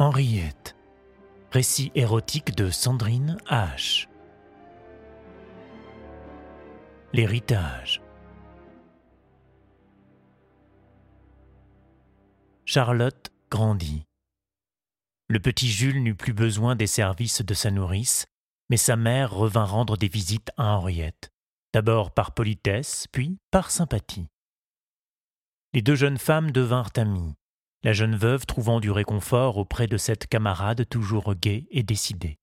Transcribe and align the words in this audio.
Henriette. 0.00 0.76
Récit 1.50 1.90
érotique 1.96 2.54
de 2.54 2.70
Sandrine 2.70 3.36
H. 3.50 4.06
L'héritage. 7.12 8.00
Charlotte 12.64 13.32
grandit. 13.50 14.04
Le 15.28 15.40
petit 15.40 15.68
Jules 15.68 16.00
n'eut 16.00 16.14
plus 16.14 16.32
besoin 16.32 16.76
des 16.76 16.86
services 16.86 17.42
de 17.42 17.54
sa 17.54 17.72
nourrice, 17.72 18.26
mais 18.70 18.76
sa 18.76 18.94
mère 18.94 19.32
revint 19.32 19.64
rendre 19.64 19.96
des 19.96 20.08
visites 20.08 20.52
à 20.56 20.76
Henriette, 20.76 21.30
d'abord 21.74 22.12
par 22.12 22.34
politesse, 22.34 23.08
puis 23.10 23.38
par 23.50 23.72
sympathie. 23.72 24.28
Les 25.74 25.82
deux 25.82 25.96
jeunes 25.96 26.18
femmes 26.18 26.52
devinrent 26.52 26.92
amies, 26.94 27.34
la 27.82 27.92
jeune 27.92 28.16
veuve 28.16 28.46
trouvant 28.46 28.80
du 28.80 28.90
réconfort 28.90 29.56
auprès 29.56 29.86
de 29.86 29.96
cette 29.96 30.26
camarade 30.26 30.88
toujours 30.88 31.34
gaie 31.34 31.66
et 31.70 31.82
décidée. 31.82 32.38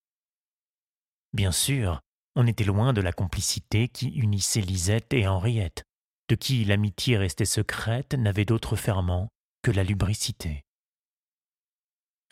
Bien 1.33 1.51
sûr, 1.51 1.99
on 2.35 2.47
était 2.47 2.63
loin 2.63 2.93
de 2.93 3.01
la 3.01 3.11
complicité 3.11 3.87
qui 3.87 4.07
unissait 4.09 4.61
Lisette 4.61 5.13
et 5.13 5.27
Henriette, 5.27 5.83
de 6.29 6.35
qui 6.35 6.63
l'amitié 6.65 7.17
restée 7.17 7.45
secrète 7.45 8.13
n'avait 8.13 8.45
d'autre 8.45 8.75
ferment 8.75 9.29
que 9.61 9.71
la 9.71 9.83
lubricité. 9.83 10.63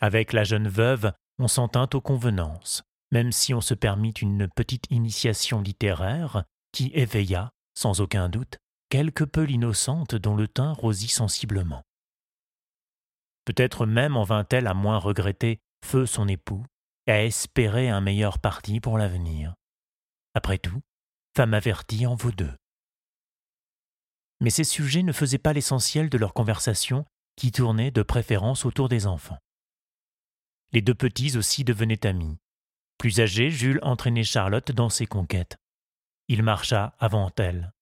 Avec 0.00 0.32
la 0.32 0.44
jeune 0.44 0.68
veuve, 0.68 1.12
on 1.38 1.48
s'en 1.48 1.68
tint 1.68 1.88
aux 1.94 2.00
convenances, 2.00 2.82
même 3.10 3.32
si 3.32 3.54
on 3.54 3.60
se 3.60 3.74
permit 3.74 4.10
une 4.10 4.48
petite 4.48 4.86
initiation 4.90 5.60
littéraire 5.60 6.44
qui 6.72 6.90
éveilla, 6.94 7.50
sans 7.74 8.00
aucun 8.00 8.28
doute, 8.28 8.58
quelque 8.88 9.24
peu 9.24 9.42
l'innocente 9.42 10.14
dont 10.14 10.36
le 10.36 10.48
teint 10.48 10.72
rosit 10.72 11.10
sensiblement. 11.10 11.82
Peut-être 13.44 13.86
même 13.86 14.16
en 14.16 14.24
vint-elle 14.24 14.66
à 14.66 14.74
moins 14.74 14.98
regretter 14.98 15.60
feu 15.84 16.06
son 16.06 16.28
époux 16.28 16.64
et 17.06 17.12
à 17.12 17.24
espérer 17.24 17.90
un 17.90 18.00
meilleur 18.00 18.38
parti 18.38 18.80
pour 18.80 18.96
l'avenir. 18.98 19.54
Après 20.34 20.58
tout, 20.58 20.80
femme 21.36 21.54
avertie 21.54 22.06
en 22.06 22.14
vaut 22.14 22.32
deux. 22.32 22.54
Mais 24.40 24.50
ces 24.50 24.64
sujets 24.64 25.02
ne 25.02 25.12
faisaient 25.12 25.38
pas 25.38 25.52
l'essentiel 25.52 26.10
de 26.10 26.18
leur 26.18 26.34
conversation 26.34 27.04
qui 27.36 27.52
tournait 27.52 27.90
de 27.90 28.02
préférence 28.02 28.64
autour 28.64 28.88
des 28.88 29.06
enfants. 29.06 29.38
Les 30.72 30.82
deux 30.82 30.94
petits 30.94 31.36
aussi 31.36 31.64
devenaient 31.64 32.06
amis. 32.06 32.38
Plus 32.98 33.20
âgé, 33.20 33.50
Jules 33.50 33.80
entraînait 33.82 34.24
Charlotte 34.24 34.72
dans 34.72 34.88
ses 34.88 35.06
conquêtes. 35.06 35.56
Il 36.28 36.42
marcha 36.42 36.94
avant 36.98 37.30
elle. 37.38 37.72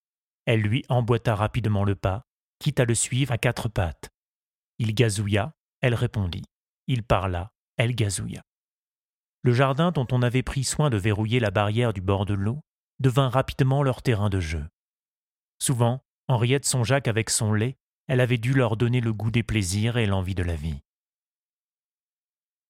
Elle 0.45 0.61
lui 0.61 0.85
emboîta 0.89 1.35
rapidement 1.35 1.85
le 1.85 1.95
pas, 1.95 2.23
quitte 2.59 2.81
à 2.81 2.85
le 2.85 2.95
suivre 2.95 3.33
à 3.33 3.39
quatre 3.39 3.69
pattes. 3.69 4.12
Il 4.83 4.97
gazouilla, 4.97 5.55
elle 5.81 5.95
répondit. 5.95 6.43
Il 6.89 7.05
parla, 7.05 7.53
elle 7.77 7.95
gazouilla. 7.95 8.43
Le 9.43 9.53
jardin 9.53 9.93
dont 9.93 10.09
on 10.11 10.23
avait 10.23 10.43
pris 10.43 10.65
soin 10.65 10.91
de 10.91 10.97
verrouiller 10.97 11.39
la 11.39 11.53
barrière 11.53 11.93
du 11.93 12.01
bord 12.01 12.27
de 12.27 12.35
l'eau 12.35 12.59
devint 12.99 13.29
rapidement 13.29 13.85
leur 13.85 14.03
terrain 14.03 14.29
de 14.29 14.41
jeu. 14.41 14.67
Souvent, 15.61 16.03
Henriette 16.27 16.65
songea 16.65 17.01
qu'avec 17.01 17.31
son 17.31 17.53
lait, 17.53 17.77
elle 18.09 18.19
avait 18.19 18.39
dû 18.39 18.55
leur 18.55 18.77
donner 18.77 19.01
le 19.01 19.13
goût 19.13 19.31
des 19.31 19.45
plaisirs 19.45 19.99
et 19.99 20.07
l'envie 20.07 20.35
de 20.35 20.43
la 20.43 20.57
vie. 20.57 20.81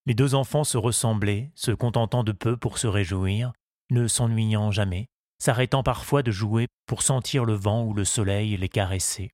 Les 0.04 0.12
deux 0.12 0.34
enfants 0.34 0.64
se 0.64 0.76
ressemblaient, 0.76 1.50
se 1.54 1.70
contentant 1.70 2.24
de 2.24 2.32
peu 2.32 2.58
pour 2.58 2.76
se 2.76 2.88
réjouir, 2.88 3.54
ne 3.88 4.06
s'ennuyant 4.06 4.70
jamais, 4.70 5.08
s'arrêtant 5.38 5.82
parfois 5.82 6.22
de 6.22 6.30
jouer 6.30 6.68
pour 6.84 7.00
sentir 7.00 7.46
le 7.46 7.54
vent 7.54 7.84
ou 7.84 7.94
le 7.94 8.04
soleil 8.04 8.58
les 8.58 8.68
caresser, 8.68 9.30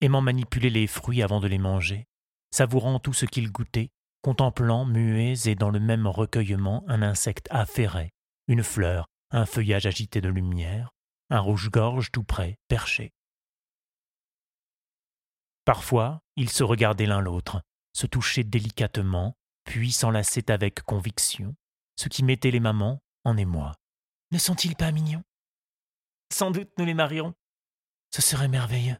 aimant 0.00 0.22
manipuler 0.22 0.70
les 0.70 0.86
fruits 0.86 1.22
avant 1.22 1.40
de 1.40 1.48
les 1.48 1.58
manger, 1.58 2.06
savourant 2.54 3.00
tout 3.00 3.12
ce 3.12 3.26
qu'ils 3.26 3.50
goûtaient, 3.50 3.90
contemplant 4.22 4.84
muets 4.84 5.48
et 5.48 5.56
dans 5.56 5.70
le 5.70 5.80
même 5.80 6.06
recueillement 6.06 6.84
un 6.86 7.02
insecte 7.02 7.48
affairé, 7.50 8.12
une 8.46 8.62
fleur, 8.62 9.08
un 9.32 9.44
feuillage 9.44 9.86
agité 9.86 10.20
de 10.20 10.28
lumière, 10.28 10.92
un 11.30 11.40
rouge-gorge 11.40 12.12
tout 12.12 12.22
près, 12.22 12.56
perché. 12.68 13.12
Parfois, 15.64 16.20
ils 16.36 16.48
se 16.48 16.62
regardaient 16.62 17.06
l'un 17.06 17.20
l'autre, 17.20 17.60
se 17.92 18.06
touchaient 18.06 18.44
délicatement, 18.44 19.34
puis 19.64 19.90
s'enlaçaient 19.90 20.52
avec 20.52 20.80
conviction, 20.82 21.56
ce 21.96 22.08
qui 22.08 22.22
mettait 22.22 22.52
les 22.52 22.60
mamans 22.60 23.02
en 23.24 23.36
émoi. 23.36 23.72
Ne 24.30 24.38
sont-ils 24.38 24.76
pas 24.76 24.92
mignons? 24.92 25.24
Sans 26.32 26.52
doute 26.52 26.70
nous 26.78 26.84
les 26.84 26.94
marierons. 26.94 27.34
Ce 28.12 28.22
serait 28.22 28.46
merveilleux 28.46 28.96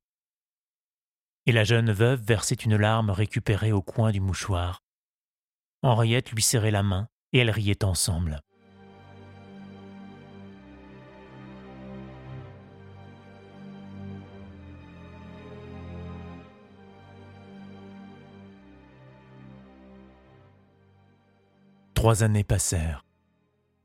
et 1.47 1.53
la 1.53 1.65
jeune 1.65 1.93
veuve 1.93 2.22
versait 2.22 2.55
une 2.55 2.77
larme 2.77 3.10
récupérée 3.10 3.72
au 3.72 3.82
coin 3.82 4.12
du 4.12 4.21
mouchoir. 4.21 4.82
Henriette 5.82 6.31
lui 6.32 6.43
serrait 6.43 6.71
la 6.71 6.82
main 6.82 7.09
et 7.32 7.38
elles 7.38 7.50
riaient 7.50 7.84
ensemble. 7.84 8.41
Trois 21.94 22.22
années 22.22 22.44
passèrent. 22.44 23.04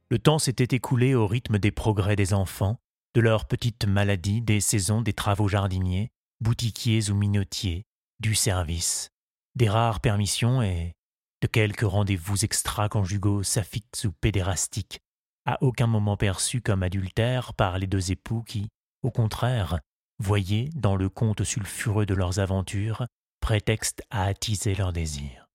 Le 0.10 0.20
temps 0.20 0.40
s'était 0.40 0.76
écoulé 0.76 1.16
au 1.16 1.28
rythme 1.28 1.58
des 1.58 1.72
progrès 1.72 2.16
des 2.16 2.34
enfants, 2.34 2.80
de 3.14 3.22
leurs 3.22 3.46
petites 3.46 3.86
maladies, 3.86 4.42
des 4.42 4.60
saisons 4.60 5.02
des 5.02 5.14
travaux 5.14 5.48
jardiniers, 5.48 6.12
boutiquiers 6.42 7.10
ou 7.10 7.16
minotiers, 7.16 7.86
du 8.20 8.36
service, 8.36 9.10
des 9.56 9.70
rares 9.70 10.00
permissions 10.00 10.62
et 10.62 10.94
de 11.42 11.48
quelques 11.48 11.82
rendez-vous 11.82 12.44
extra-conjugaux 12.44 13.44
saphiques 13.44 14.04
ou 14.06 14.12
pédérastiques, 14.12 15.00
à 15.46 15.58
aucun 15.62 15.88
moment 15.88 16.18
perçus 16.18 16.62
comme 16.62 16.84
adultères 16.84 17.54
par 17.54 17.78
les 17.78 17.88
deux 17.88 18.12
époux 18.12 18.44
qui, 18.44 18.70
au 19.04 19.12
contraire, 19.12 19.80
voyaient 20.20 20.70
dans 20.76 20.96
le 20.96 21.10
conte 21.10 21.44
sulfureux 21.44 22.06
de 22.06 22.14
leurs 22.14 22.40
aventures 22.40 23.08
prétexte 23.40 24.04
à 24.10 24.26
attiser 24.26 24.76
leurs 24.76 24.94
désirs. 24.94 25.48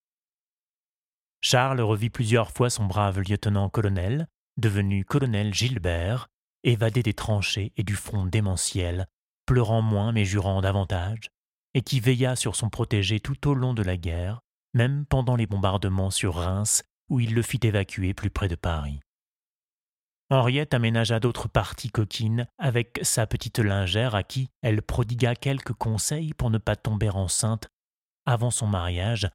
Charles 1.42 1.82
revit 1.82 2.08
plusieurs 2.08 2.50
fois 2.50 2.70
son 2.70 2.86
brave 2.86 3.20
lieutenant-colonel, 3.20 4.26
devenu 4.56 5.04
colonel 5.04 5.52
Gilbert, 5.52 6.28
évadé 6.62 7.02
des 7.02 7.12
tranchées 7.12 7.72
et 7.76 7.82
du 7.82 7.94
front 7.94 8.24
démentiel 8.24 9.06
pleurant 9.46 9.82
moins 9.82 10.12
mais 10.12 10.24
jurant 10.24 10.60
davantage, 10.60 11.30
et 11.74 11.82
qui 11.82 12.00
veilla 12.00 12.36
sur 12.36 12.56
son 12.56 12.70
protégé 12.70 13.20
tout 13.20 13.48
au 13.48 13.54
long 13.54 13.74
de 13.74 13.82
la 13.82 13.96
guerre, 13.96 14.40
même 14.74 15.06
pendant 15.06 15.36
les 15.36 15.46
bombardements 15.46 16.10
sur 16.10 16.34
Reims 16.36 16.82
où 17.08 17.20
il 17.20 17.34
le 17.34 17.42
fit 17.42 17.60
évacuer 17.62 18.14
plus 18.14 18.30
près 18.30 18.48
de 18.48 18.54
Paris. 18.54 19.00
Henriette 20.30 20.72
aménagea 20.72 21.20
d'autres 21.20 21.48
parties 21.48 21.90
coquines 21.90 22.48
avec 22.58 22.98
sa 23.02 23.26
petite 23.26 23.58
lingère 23.58 24.14
à 24.14 24.22
qui 24.22 24.48
elle 24.62 24.82
prodigua 24.82 25.34
quelques 25.34 25.74
conseils 25.74 26.32
pour 26.32 26.50
ne 26.50 26.58
pas 26.58 26.76
tomber 26.76 27.10
enceinte 27.10 27.68
avant 28.24 28.50
son 28.50 28.66
mariage, 28.66 29.28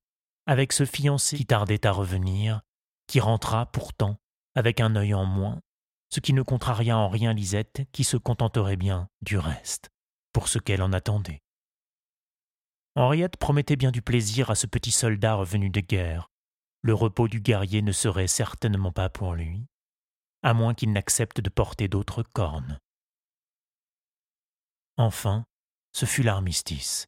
avec 0.47 0.73
ce 0.73 0.85
fiancé 0.85 1.37
qui 1.37 1.45
tardait 1.45 1.85
à 1.85 1.91
revenir, 1.91 2.61
qui 3.05 3.19
rentra 3.19 3.67
pourtant 3.67 4.17
avec 4.55 4.79
un 4.79 4.95
œil 4.95 5.13
en 5.13 5.25
moins, 5.25 5.61
ce 6.09 6.19
qui 6.19 6.33
ne 6.33 6.41
contraria 6.41 6.97
en 6.97 7.07
rien 7.07 7.33
Lisette 7.33 7.83
qui 7.91 8.03
se 8.03 8.17
contenterait 8.17 8.75
bien 8.75 9.07
du 9.21 9.37
reste 9.37 9.91
pour 10.33 10.47
ce 10.47 10.59
qu'elle 10.59 10.81
en 10.81 10.93
attendait. 10.93 11.41
Henriette 12.95 13.37
promettait 13.37 13.75
bien 13.75 13.91
du 13.91 14.01
plaisir 14.01 14.49
à 14.49 14.55
ce 14.55 14.67
petit 14.67 14.91
soldat 14.91 15.35
revenu 15.35 15.69
de 15.69 15.79
guerre. 15.79 16.29
Le 16.81 16.93
repos 16.93 17.27
du 17.27 17.39
guerrier 17.39 17.81
ne 17.81 17.91
serait 17.91 18.27
certainement 18.27 18.91
pas 18.91 19.09
pour 19.09 19.35
lui, 19.35 19.65
à 20.43 20.53
moins 20.53 20.73
qu'il 20.73 20.91
n'accepte 20.91 21.41
de 21.41 21.49
porter 21.49 21.87
d'autres 21.87 22.23
cornes. 22.23 22.79
Enfin, 24.97 25.45
ce 25.93 26.05
fut 26.05 26.23
l'armistice. 26.23 27.07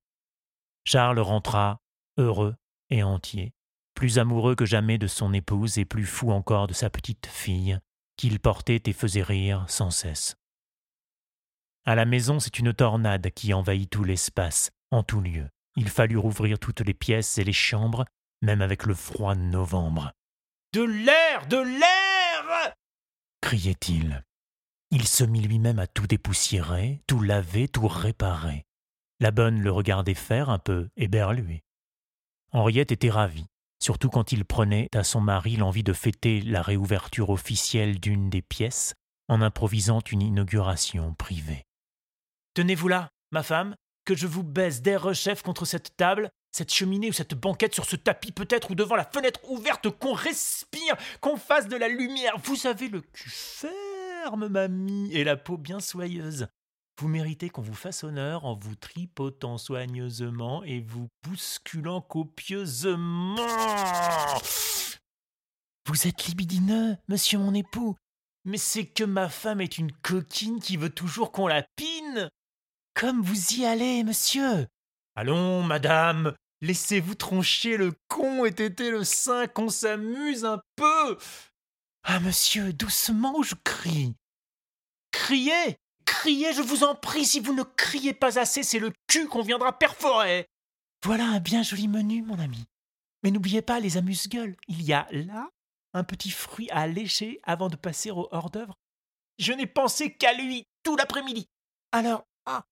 Charles 0.83 1.19
rentra 1.19 1.79
heureux 2.17 2.55
et 2.89 3.03
entier, 3.03 3.53
plus 3.95 4.19
amoureux 4.19 4.55
que 4.55 4.65
jamais 4.65 4.97
de 4.97 5.07
son 5.07 5.33
épouse 5.33 5.77
et 5.77 5.85
plus 5.85 6.05
fou 6.05 6.31
encore 6.31 6.67
de 6.67 6.73
sa 6.73 6.89
petite 6.89 7.27
fille, 7.27 7.79
qu'il 8.17 8.39
portait 8.39 8.81
et 8.85 8.93
faisait 8.93 9.23
rire 9.23 9.65
sans 9.67 9.91
cesse. 9.91 10.35
À 11.85 11.95
la 11.95 12.05
maison, 12.05 12.39
c'est 12.39 12.59
une 12.59 12.73
tornade 12.73 13.31
qui 13.31 13.53
envahit 13.53 13.89
tout 13.89 14.03
l'espace, 14.03 14.69
en 14.91 15.03
tout 15.03 15.21
lieu. 15.21 15.49
Il 15.75 15.89
fallut 15.89 16.17
rouvrir 16.17 16.59
toutes 16.59 16.81
les 16.81 16.93
pièces 16.93 17.37
et 17.37 17.43
les 17.43 17.53
chambres, 17.53 18.05
même 18.41 18.61
avec 18.61 18.85
le 18.85 18.93
froid 18.93 19.35
de 19.35 19.41
novembre. 19.41 20.11
De 20.73 20.83
l'air 20.83 21.47
De 21.47 21.57
l'air 21.57 22.73
criait-il. 23.41 24.23
Il 24.91 25.07
se 25.07 25.23
mit 25.23 25.41
lui-même 25.41 25.79
à 25.79 25.87
tout 25.87 26.07
dépoussiérer, 26.07 27.01
tout 27.07 27.21
laver, 27.21 27.67
tout 27.67 27.87
réparer. 27.87 28.65
La 29.19 29.31
bonne 29.31 29.61
le 29.61 29.71
regardait 29.71 30.13
faire 30.13 30.49
un 30.49 30.59
peu 30.59 30.89
éberlué. 30.95 31.63
Henriette 32.53 32.91
était 32.91 33.09
ravie, 33.09 33.47
surtout 33.81 34.09
quand 34.09 34.31
il 34.31 34.45
prenait 34.45 34.87
à 34.93 35.03
son 35.03 35.19
mari 35.19 35.57
l'envie 35.57 35.83
de 35.83 35.93
fêter 35.93 36.41
la 36.41 36.61
réouverture 36.61 37.29
officielle 37.29 37.99
d'une 37.99 38.29
des 38.29 38.41
pièces 38.41 38.93
en 39.27 39.41
improvisant 39.41 39.99
une 40.11 40.21
inauguration 40.21 41.13
privée. 41.15 41.65
Tenez-vous 42.53 42.87
là, 42.87 43.09
ma 43.31 43.43
femme, 43.43 43.75
que 44.05 44.15
je 44.15 44.27
vous 44.27 44.43
baisse 44.43 44.81
des 44.81 44.95
rechefs 44.95 45.41
contre 45.41 45.65
cette 45.65 45.95
table 45.95 46.29
cette 46.51 46.73
cheminée 46.73 47.09
ou 47.09 47.13
cette 47.13 47.33
banquette 47.33 47.73
sur 47.73 47.85
ce 47.85 47.95
tapis 47.95 48.31
peut-être 48.31 48.71
ou 48.71 48.75
devant 48.75 48.95
la 48.95 49.05
fenêtre 49.05 49.39
ouverte, 49.49 49.89
qu'on 49.89 50.13
respire, 50.13 50.95
qu'on 51.21 51.37
fasse 51.37 51.67
de 51.67 51.77
la 51.77 51.87
lumière. 51.87 52.37
Vous 52.43 52.67
avez 52.67 52.89
le 52.89 53.01
cul 53.01 53.29
ferme, 53.29 54.47
mamie, 54.47 55.11
et 55.13 55.23
la 55.23 55.37
peau 55.37 55.57
bien 55.57 55.79
soyeuse. 55.79 56.47
Vous 56.99 57.07
méritez 57.07 57.49
qu'on 57.49 57.61
vous 57.61 57.73
fasse 57.73 58.03
honneur 58.03 58.45
en 58.45 58.55
vous 58.55 58.75
tripotant 58.75 59.57
soigneusement 59.57 60.63
et 60.63 60.81
vous 60.81 61.07
bousculant 61.23 62.01
copieusement. 62.01 63.35
Vous 65.87 66.07
êtes 66.07 66.25
libidineux, 66.27 66.97
monsieur 67.07 67.39
mon 67.39 67.53
époux, 67.55 67.95
mais 68.45 68.57
c'est 68.57 68.85
que 68.85 69.03
ma 69.03 69.29
femme 69.29 69.61
est 69.61 69.77
une 69.77 69.91
coquine 69.91 70.59
qui 70.59 70.77
veut 70.77 70.91
toujours 70.91 71.31
qu'on 71.31 71.47
la 71.47 71.63
pine. 71.75 72.29
Comme 72.93 73.21
vous 73.21 73.53
y 73.53 73.65
allez, 73.65 74.03
monsieur. 74.03 74.67
Allons, 75.15 75.63
madame, 75.63 76.35
laissez-vous 76.61 77.15
troncher 77.15 77.77
le 77.77 77.93
con 78.07 78.45
et 78.45 78.53
têter 78.53 78.91
le 78.91 79.03
sein, 79.03 79.47
qu'on 79.47 79.69
s'amuse 79.69 80.45
un 80.45 80.61
peu. 80.75 81.17
Ah, 82.03 82.19
monsieur, 82.19 82.73
doucement 82.73 83.37
ou 83.37 83.43
je 83.43 83.55
crie 83.63 84.15
Criez 85.11 85.77
Criez, 86.05 86.53
je 86.53 86.61
vous 86.61 86.83
en 86.83 86.95
prie, 86.95 87.25
si 87.25 87.39
vous 87.39 87.53
ne 87.53 87.63
criez 87.63 88.13
pas 88.13 88.39
assez, 88.39 88.63
c'est 88.63 88.79
le 88.79 88.91
cul 89.07 89.27
qu'on 89.27 89.43
viendra 89.43 89.77
perforer. 89.77 90.47
Voilà 91.03 91.25
un 91.25 91.39
bien 91.39 91.63
joli 91.63 91.87
menu, 91.87 92.21
mon 92.21 92.39
ami. 92.39 92.65
Mais 93.23 93.31
n'oubliez 93.31 93.61
pas 93.61 93.79
les 93.79 93.97
amuse-gueules. 93.97 94.55
Il 94.67 94.81
y 94.81 94.93
a 94.93 95.07
là 95.11 95.49
un 95.93 96.03
petit 96.03 96.31
fruit 96.31 96.69
à 96.71 96.87
lécher 96.87 97.39
avant 97.43 97.69
de 97.69 97.75
passer 97.75 98.11
au 98.11 98.27
hors-d'œuvre. 98.31 98.75
Je 99.37 99.53
n'ai 99.53 99.67
pensé 99.67 100.13
qu'à 100.13 100.33
lui 100.33 100.67
tout 100.83 100.95
l'après-midi. 100.95 101.47
Alors, 101.91 102.25
ah, 102.45 102.65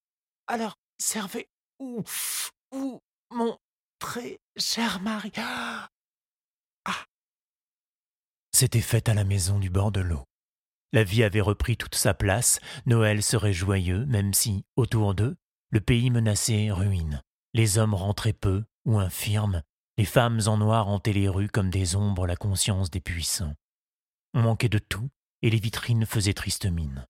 alors, 0.50 0.76
servez, 0.98 1.48
ouf, 1.78 2.52
ou, 2.74 3.00
mon 3.32 3.58
très 4.00 4.40
cher 4.58 5.00
mari. 5.00 5.32
Ah. 5.38 5.90
C'était 8.52 8.82
fait 8.82 9.08
à 9.10 9.14
la 9.14 9.24
maison 9.24 9.60
du 9.60 9.70
bord 9.70 9.92
de 9.92 10.02
l'eau. 10.02 10.26
La 10.92 11.04
vie 11.04 11.24
avait 11.24 11.40
repris 11.40 11.78
toute 11.78 11.94
sa 11.94 12.16
place, 12.16 12.60
Noël 12.88 13.22
serait 13.22 13.54
joyeux, 13.54 14.08
même 14.08 14.34
si, 14.34 14.66
autour 14.76 15.14
d'eux, 15.14 15.38
le 15.70 15.82
pays 15.82 16.10
menaçait 16.10 16.72
ruine. 16.72 17.22
Les 17.54 17.78
hommes 17.78 17.94
rentraient 17.94 18.34
peu 18.34 18.66
ou 18.86 18.98
infirmes, 18.98 19.62
les 20.00 20.06
femmes 20.06 20.40
en 20.48 20.58
noir 20.58 20.88
hantaient 20.88 21.14
les 21.14 21.30
rues 21.30 21.50
comme 21.50 21.70
des 21.70 21.96
ombres 21.96 22.26
la 22.26 22.36
conscience 22.36 22.90
des 22.90 23.02
puissants. 23.02 23.54
On 24.34 24.42
manquait 24.42 24.70
de 24.70 24.80
tout, 24.80 25.10
et 25.44 25.52
les 25.52 25.60
vitrines 25.60 26.08
faisaient 26.08 26.34
triste 26.34 26.66
mine. 26.66 27.06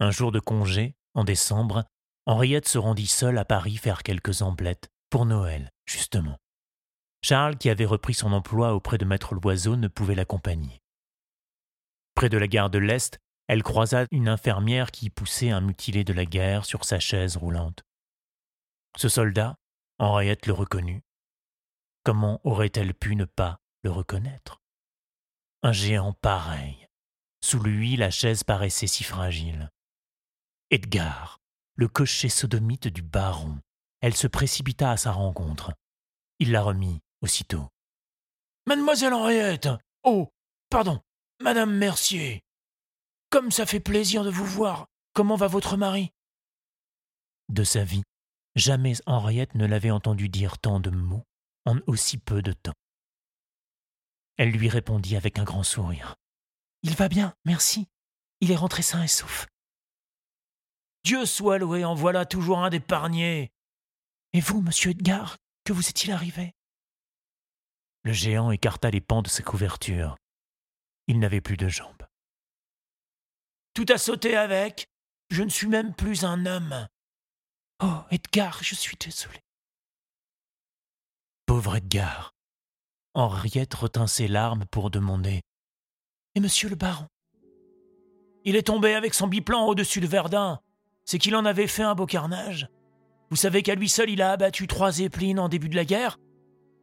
Un 0.00 0.10
jour 0.10 0.32
de 0.32 0.40
congé, 0.40 0.94
en 1.14 1.24
décembre, 1.24 1.86
Henriette 2.26 2.66
se 2.66 2.78
rendit 2.78 3.06
seule 3.06 3.38
à 3.38 3.44
Paris 3.44 3.76
faire 3.76 4.02
quelques 4.02 4.42
emplettes, 4.42 4.90
pour 5.10 5.26
Noël, 5.26 5.70
justement. 5.86 6.38
Charles, 7.22 7.56
qui 7.56 7.70
avait 7.70 7.84
repris 7.84 8.14
son 8.14 8.32
emploi 8.32 8.74
auprès 8.74 8.98
de 8.98 9.04
maître 9.04 9.34
Loiseau, 9.34 9.76
ne 9.76 9.86
pouvait 9.86 10.16
l'accompagner. 10.16 10.82
Près 12.14 12.28
de 12.28 12.36
la 12.36 12.48
gare 12.48 12.70
de 12.70 12.78
l'Est, 12.78 13.18
elle 13.46 13.62
croisa 13.62 14.06
une 14.10 14.28
infirmière 14.28 14.90
qui 14.90 15.08
poussait 15.08 15.50
un 15.50 15.60
mutilé 15.60 16.02
de 16.02 16.12
la 16.12 16.24
guerre 16.24 16.64
sur 16.64 16.84
sa 16.84 16.98
chaise 16.98 17.36
roulante. 17.36 17.84
Ce 18.96 19.08
soldat, 19.08 19.56
Henriette 19.98 20.46
le 20.46 20.52
reconnut. 20.52 21.02
Comment 22.02 22.40
aurait-elle 22.42 22.94
pu 22.94 23.14
ne 23.14 23.24
pas 23.24 23.60
le 23.82 23.90
reconnaître? 23.92 24.60
Un 25.62 25.72
géant 25.72 26.12
pareil. 26.12 26.88
Sous 27.40 27.60
lui, 27.60 27.96
la 27.96 28.10
chaise 28.10 28.42
paraissait 28.42 28.88
si 28.88 29.04
fragile. 29.04 29.70
Edgar, 30.70 31.40
le 31.76 31.88
cocher 31.88 32.28
sodomite 32.28 32.88
du 32.88 33.02
baron. 33.02 33.58
Elle 34.00 34.16
se 34.16 34.26
précipita 34.26 34.90
à 34.90 34.96
sa 34.96 35.12
rencontre. 35.12 35.72
Il 36.38 36.52
la 36.52 36.62
remit 36.62 37.00
aussitôt. 37.22 37.68
Mademoiselle 38.66 39.14
Henriette 39.14 39.68
Oh, 40.02 40.30
pardon, 40.70 41.00
Madame 41.40 41.76
Mercier, 41.76 42.42
comme 43.30 43.50
ça 43.50 43.66
fait 43.66 43.80
plaisir 43.80 44.24
de 44.24 44.30
vous 44.30 44.44
voir. 44.44 44.86
Comment 45.12 45.36
va 45.36 45.46
votre 45.46 45.76
mari? 45.76 46.12
De 47.48 47.64
sa 47.64 47.84
vie, 47.84 48.02
jamais 48.54 48.94
Henriette 49.06 49.54
ne 49.54 49.66
l'avait 49.66 49.90
entendu 49.90 50.28
dire 50.28 50.58
tant 50.58 50.80
de 50.80 50.90
mots 50.90 51.24
en 51.64 51.78
aussi 51.86 52.18
peu 52.18 52.42
de 52.42 52.52
temps. 52.52 52.74
Elle 54.36 54.50
lui 54.50 54.68
répondit 54.68 55.16
avec 55.16 55.38
un 55.38 55.44
grand 55.44 55.62
sourire. 55.62 56.16
Il 56.82 56.94
va 56.94 57.08
bien, 57.08 57.34
merci. 57.44 57.86
Il 58.40 58.50
est 58.50 58.56
rentré 58.56 58.82
sain 58.82 59.02
et 59.02 59.08
sauf. 59.08 59.46
Dieu 61.06 61.24
soit 61.24 61.58
loué, 61.58 61.84
en 61.84 61.94
voilà 61.94 62.26
toujours 62.26 62.58
un 62.58 62.68
d'épargné. 62.68 63.52
Et 64.32 64.40
vous, 64.40 64.60
monsieur 64.60 64.90
Edgar, 64.90 65.36
que 65.62 65.72
vous 65.72 65.86
est-il 65.88 66.10
arrivé? 66.10 66.52
Le 68.02 68.12
géant 68.12 68.50
écarta 68.50 68.90
les 68.90 69.00
pans 69.00 69.22
de 69.22 69.28
sa 69.28 69.44
couverture. 69.44 70.16
Il 71.06 71.20
n'avait 71.20 71.40
plus 71.40 71.56
de 71.56 71.68
jambes. 71.68 72.02
Tout 73.72 73.86
a 73.88 73.98
sauté 73.98 74.36
avec. 74.36 74.88
Je 75.30 75.44
ne 75.44 75.48
suis 75.48 75.68
même 75.68 75.94
plus 75.94 76.24
un 76.24 76.44
homme. 76.44 76.88
Oh, 77.84 78.00
Edgar, 78.10 78.64
je 78.64 78.74
suis 78.74 78.96
désolé. 78.96 79.38
Pauvre 81.46 81.76
Edgar. 81.76 82.34
Henriette 83.14 83.74
retint 83.74 84.08
ses 84.08 84.26
larmes 84.26 84.64
pour 84.72 84.90
demander 84.90 85.40
Et 86.34 86.40
monsieur 86.40 86.68
le 86.68 86.74
baron? 86.74 87.06
Il 88.42 88.56
est 88.56 88.66
tombé 88.66 88.94
avec 88.94 89.14
son 89.14 89.28
biplan 89.28 89.68
au-dessus 89.68 90.00
de 90.00 90.08
Verdun. 90.08 90.60
C'est 91.06 91.18
qu'il 91.18 91.36
en 91.36 91.44
avait 91.44 91.68
fait 91.68 91.82
un 91.84 91.94
beau 91.94 92.04
carnage. 92.04 92.68
Vous 93.30 93.36
savez 93.36 93.62
qu'à 93.62 93.74
lui 93.74 93.88
seul 93.88 94.10
il 94.10 94.20
a 94.20 94.32
abattu 94.32 94.66
trois 94.66 94.92
zeppelins 94.92 95.38
en 95.38 95.48
début 95.48 95.68
de 95.68 95.76
la 95.76 95.84
guerre? 95.84 96.18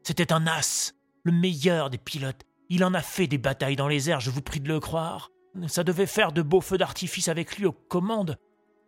C'était 0.01 0.33
un 0.33 0.47
as, 0.47 0.93
le 1.23 1.31
meilleur 1.31 1.89
des 1.89 1.97
pilotes. 1.97 2.41
Il 2.69 2.83
en 2.83 2.93
a 2.93 3.01
fait 3.01 3.27
des 3.27 3.37
batailles 3.37 3.75
dans 3.75 3.87
les 3.87 4.09
airs, 4.09 4.21
je 4.21 4.31
vous 4.31 4.41
prie 4.41 4.59
de 4.61 4.67
le 4.67 4.79
croire. 4.79 5.29
Ça 5.67 5.83
devait 5.83 6.07
faire 6.07 6.31
de 6.31 6.41
beaux 6.41 6.61
feux 6.61 6.77
d'artifice 6.77 7.27
avec 7.27 7.57
lui 7.57 7.65
aux 7.65 7.73
commandes. 7.73 8.37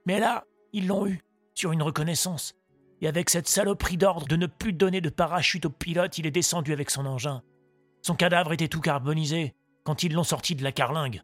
Mais 0.06 0.20
là, 0.20 0.46
ils 0.74 0.88
l'ont 0.88 1.06
eu, 1.06 1.22
sur 1.54 1.72
une 1.72 1.84
reconnaissance. 1.84 2.56
Et 3.02 3.08
avec 3.08 3.30
cette 3.30 3.48
saloperie 3.48 3.98
d'ordre 3.98 4.28
de 4.28 4.36
ne 4.36 4.48
plus 4.48 4.74
donner 4.74 5.02
de 5.02 5.10
parachute 5.10 5.66
au 5.66 5.70
pilote, 5.70 6.18
il 6.18 6.26
est 6.26 6.32
descendu 6.32 6.74
avec 6.74 6.90
son 6.90 7.06
engin. 7.06 7.44
Son 8.02 8.16
cadavre 8.16 8.54
était 8.54 8.68
tout 8.68 8.82
carbonisé 8.82 9.54
quand 9.84 10.04
ils 10.04 10.14
l'ont 10.14 10.24
sorti 10.24 10.56
de 10.56 10.64
la 10.64 10.72
carlingue. 10.72 11.22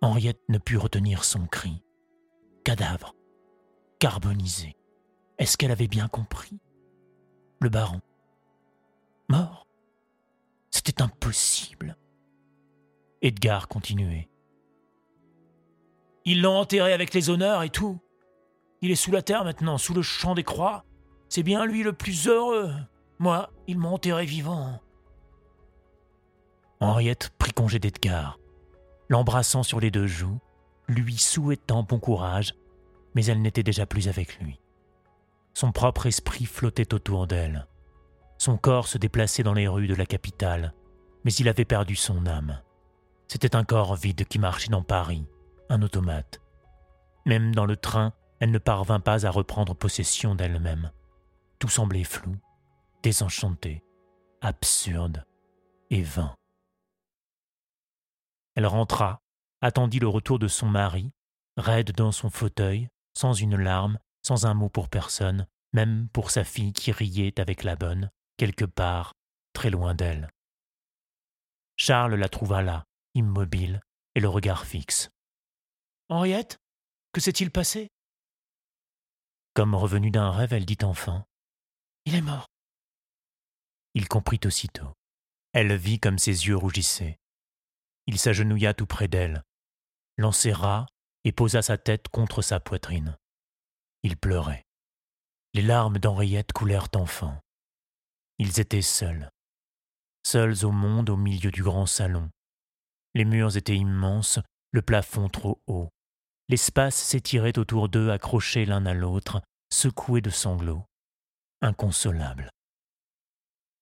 Henriette 0.00 0.42
ne 0.48 0.58
put 0.58 0.76
retenir 0.76 1.24
son 1.24 1.46
cri. 1.46 1.82
Cadavre. 2.66 3.14
Carbonisé. 4.00 4.74
Est-ce 5.38 5.56
qu'elle 5.56 5.70
avait 5.70 5.86
bien 5.86 6.08
compris? 6.08 6.58
Le 7.60 7.68
baron. 7.68 8.00
Mort? 9.28 9.68
C'était 10.72 11.00
impossible. 11.00 11.96
Edgar 13.22 13.68
continuait. 13.68 14.28
Ils 16.24 16.42
l'ont 16.42 16.58
enterré 16.58 16.92
avec 16.92 17.14
les 17.14 17.30
honneurs 17.30 17.62
et 17.62 17.70
tout. 17.70 18.00
Il 18.82 18.90
est 18.90 18.96
sous 18.96 19.12
la 19.12 19.22
terre 19.22 19.44
maintenant, 19.44 19.78
sous 19.78 19.94
le 19.94 20.02
champ 20.02 20.34
des 20.34 20.42
croix. 20.42 20.84
C'est 21.28 21.44
bien 21.44 21.66
lui 21.66 21.84
le 21.84 21.92
plus 21.92 22.26
heureux. 22.26 22.72
Moi, 23.20 23.48
ils 23.68 23.78
m'ont 23.78 23.94
enterré 23.94 24.26
vivant. 24.26 24.80
Henriette 26.80 27.30
prit 27.38 27.52
congé 27.52 27.78
d'Edgar, 27.78 28.40
l'embrassant 29.08 29.62
sur 29.62 29.78
les 29.78 29.92
deux 29.92 30.08
joues, 30.08 30.40
lui 30.88 31.16
souhaitant 31.16 31.82
bon 31.82 31.98
courage, 31.98 32.54
mais 33.14 33.24
elle 33.26 33.42
n'était 33.42 33.62
déjà 33.62 33.86
plus 33.86 34.08
avec 34.08 34.38
lui. 34.38 34.60
Son 35.54 35.72
propre 35.72 36.06
esprit 36.06 36.44
flottait 36.44 36.92
autour 36.94 37.26
d'elle. 37.26 37.66
Son 38.38 38.58
corps 38.58 38.88
se 38.88 38.98
déplaçait 38.98 39.42
dans 39.42 39.54
les 39.54 39.68
rues 39.68 39.88
de 39.88 39.94
la 39.94 40.06
capitale, 40.06 40.74
mais 41.24 41.32
il 41.32 41.48
avait 41.48 41.64
perdu 41.64 41.96
son 41.96 42.26
âme. 42.26 42.60
C'était 43.28 43.56
un 43.56 43.64
corps 43.64 43.96
vide 43.96 44.26
qui 44.26 44.38
marchait 44.38 44.68
dans 44.68 44.82
Paris, 44.82 45.26
un 45.68 45.82
automate. 45.82 46.40
Même 47.24 47.54
dans 47.54 47.66
le 47.66 47.76
train, 47.76 48.12
elle 48.38 48.50
ne 48.50 48.58
parvint 48.58 49.00
pas 49.00 49.26
à 49.26 49.30
reprendre 49.30 49.74
possession 49.74 50.34
d'elle-même. 50.34 50.90
Tout 51.58 51.68
semblait 51.68 52.04
flou, 52.04 52.36
désenchanté, 53.02 53.82
absurde 54.42 55.24
et 55.90 56.02
vain. 56.02 56.34
Elle 58.54 58.66
rentra, 58.66 59.20
attendit 59.60 59.98
le 59.98 60.08
retour 60.08 60.38
de 60.38 60.48
son 60.48 60.68
mari, 60.68 61.12
raide 61.56 61.92
dans 61.92 62.12
son 62.12 62.30
fauteuil, 62.30 62.88
sans 63.14 63.32
une 63.32 63.56
larme, 63.56 63.98
sans 64.22 64.46
un 64.46 64.54
mot 64.54 64.68
pour 64.68 64.88
personne, 64.88 65.46
même 65.72 66.08
pour 66.12 66.30
sa 66.30 66.44
fille 66.44 66.72
qui 66.72 66.92
riait 66.92 67.38
avec 67.40 67.62
la 67.62 67.76
bonne, 67.76 68.10
quelque 68.36 68.64
part, 68.64 69.14
très 69.52 69.70
loin 69.70 69.94
d'elle. 69.94 70.30
Charles 71.76 72.14
la 72.14 72.28
trouva 72.28 72.62
là, 72.62 72.84
immobile, 73.14 73.80
et 74.14 74.20
le 74.20 74.28
regard 74.28 74.66
fixe. 74.66 75.10
Henriette 76.08 76.58
Que 77.12 77.20
s'est-il 77.20 77.50
passé? 77.50 77.88
Comme 79.54 79.74
revenue 79.74 80.10
d'un 80.10 80.30
rêve, 80.30 80.52
elle 80.52 80.66
dit 80.66 80.78
enfin 80.82 81.24
Il 82.04 82.14
est 82.14 82.22
mort. 82.22 82.46
Il 83.94 84.08
comprit 84.08 84.40
aussitôt. 84.44 84.92
Elle 85.52 85.74
vit 85.76 85.98
comme 85.98 86.18
ses 86.18 86.46
yeux 86.46 86.56
rougissaient. 86.56 87.18
Il 88.06 88.18
s'agenouilla 88.18 88.74
tout 88.74 88.86
près 88.86 89.08
d'elle, 89.08 89.42
l'enserra 90.16 90.86
et 91.24 91.32
posa 91.32 91.62
sa 91.62 91.78
tête 91.78 92.08
contre 92.08 92.42
sa 92.42 92.60
poitrine. 92.60 93.16
Il 94.02 94.16
pleurait. 94.16 94.64
Les 95.54 95.62
larmes 95.62 95.98
d'Henriette 95.98 96.52
coulèrent 96.52 96.88
enfin. 96.94 97.40
Ils 98.38 98.60
étaient 98.60 98.82
seuls. 98.82 99.30
Seuls 100.24 100.64
au 100.64 100.70
monde 100.70 101.10
au 101.10 101.16
milieu 101.16 101.50
du 101.50 101.62
grand 101.62 101.86
salon. 101.86 102.30
Les 103.14 103.24
murs 103.24 103.56
étaient 103.56 103.76
immenses, 103.76 104.38
le 104.72 104.82
plafond 104.82 105.28
trop 105.28 105.62
haut. 105.66 105.88
L'espace 106.48 106.94
s'étirait 106.94 107.58
autour 107.58 107.88
d'eux, 107.88 108.10
accrochés 108.10 108.66
l'un 108.66 108.86
à 108.86 108.94
l'autre, 108.94 109.42
secoués 109.72 110.20
de 110.20 110.30
sanglots. 110.30 110.84
Inconsolables. 111.62 112.50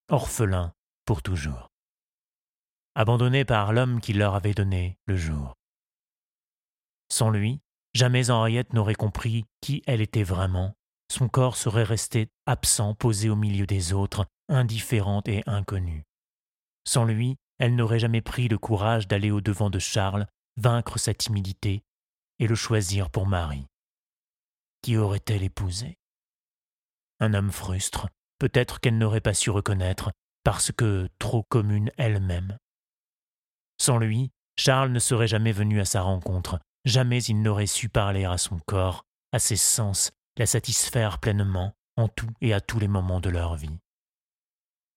Orphelins 0.08 0.72
pour 1.04 1.22
toujours. 1.22 1.68
Abandonnés 2.94 3.44
par 3.44 3.72
l'homme 3.72 4.00
qui 4.00 4.12
leur 4.12 4.34
avait 4.34 4.54
donné 4.54 4.96
le 5.06 5.16
jour. 5.16 5.54
Sans 7.11 7.30
lui, 7.30 7.61
jamais 7.94 8.30
Henriette 8.30 8.73
n'aurait 8.73 8.94
compris 8.94 9.44
qui 9.61 9.82
elle 9.87 10.00
était 10.00 10.23
vraiment. 10.23 10.75
Son 11.11 11.28
corps 11.28 11.56
serait 11.56 11.84
resté 11.84 12.28
absent, 12.46 12.94
posé 12.94 13.28
au 13.28 13.37
milieu 13.37 13.66
des 13.66 13.92
autres, 13.92 14.26
indifférente 14.49 15.28
et 15.28 15.42
inconnue. 15.46 16.04
Sans 16.87 17.04
lui, 17.04 17.37
elle 17.58 17.76
n'aurait 17.76 17.99
jamais 17.99 18.20
pris 18.20 18.49
le 18.49 18.58
courage 18.58 19.06
d'aller 19.06 19.30
au-devant 19.30 19.70
de 19.70 19.78
Charles, 19.78 20.26
vaincre 20.56 20.99
sa 20.99 21.14
timidité 21.14 21.82
et 22.38 22.46
le 22.46 22.54
choisir 22.54 23.11
pour 23.11 23.26
mari. 23.26 23.66
Qui 24.82 24.96
aurait-elle 24.96 25.42
épousé? 25.42 25.99
Un 27.20 27.32
homme 27.34 27.52
frustre, 27.52 28.08
peut-être 28.38 28.80
qu'elle 28.80 28.99
n'aurait 28.99 29.20
pas 29.20 29.34
su 29.34 29.50
reconnaître, 29.50 30.11
parce 30.42 30.73
que 30.73 31.08
trop 31.18 31.42
commune 31.44 31.90
elle-même. 31.96 32.58
Sans 33.80 33.99
lui, 33.99 34.30
Charles 34.56 34.90
ne 34.90 34.99
serait 34.99 35.28
jamais 35.28 35.52
venu 35.52 35.80
à 35.80 35.84
sa 35.84 36.02
rencontre, 36.02 36.58
jamais 36.84 37.22
il 37.24 37.40
n'aurait 37.42 37.66
su 37.66 37.88
parler 37.88 38.24
à 38.24 38.38
son 38.38 38.58
corps, 38.66 39.04
à 39.32 39.38
ses 39.38 39.56
sens, 39.56 40.12
la 40.36 40.46
satisfaire 40.46 41.18
pleinement, 41.18 41.74
en 41.96 42.08
tout 42.08 42.30
et 42.40 42.52
à 42.52 42.60
tous 42.60 42.78
les 42.78 42.88
moments 42.88 43.20
de 43.20 43.30
leur 43.30 43.56
vie. 43.56 43.78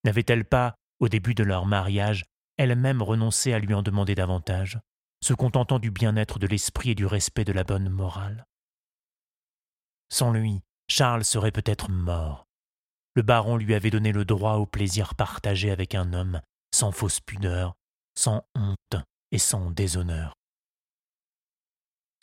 N'avait-elle 0.04 0.46
pas, 0.46 0.76
au 1.00 1.10
début 1.10 1.36
de 1.36 1.44
leur 1.44 1.66
mariage, 1.66 2.26
elle-même 2.58 3.02
renoncé 3.02 3.54
à 3.54 3.60
lui 3.60 3.74
en 3.74 3.84
demander 3.84 4.16
davantage, 4.16 4.80
se 5.24 5.34
contentant 5.34 5.80
du 5.80 5.92
bien-être 5.92 6.40
de 6.40 6.48
l'esprit 6.48 6.92
et 6.92 6.96
du 6.96 7.06
respect 7.06 7.46
de 7.46 7.52
la 7.52 7.64
bonne 7.64 7.90
morale? 7.90 8.46
Sans 10.10 10.32
lui, 10.32 10.62
Charles 10.88 11.26
serait 11.26 11.52
peut-être 11.52 11.92
mort. 11.92 12.46
Le 13.16 13.22
baron 13.24 13.58
lui 13.58 13.74
avait 13.74 13.90
donné 13.90 14.12
le 14.12 14.26
droit 14.26 14.54
au 14.54 14.66
plaisir 14.66 15.16
partagé 15.16 15.72
avec 15.72 15.96
un 15.96 16.14
homme, 16.14 16.42
sans 16.74 16.92
fausse 16.92 17.20
pudeur, 17.20 17.74
sans 18.16 18.46
honte 18.56 18.96
et 19.32 19.40
sans 19.40 19.72
déshonneur. 19.72 20.37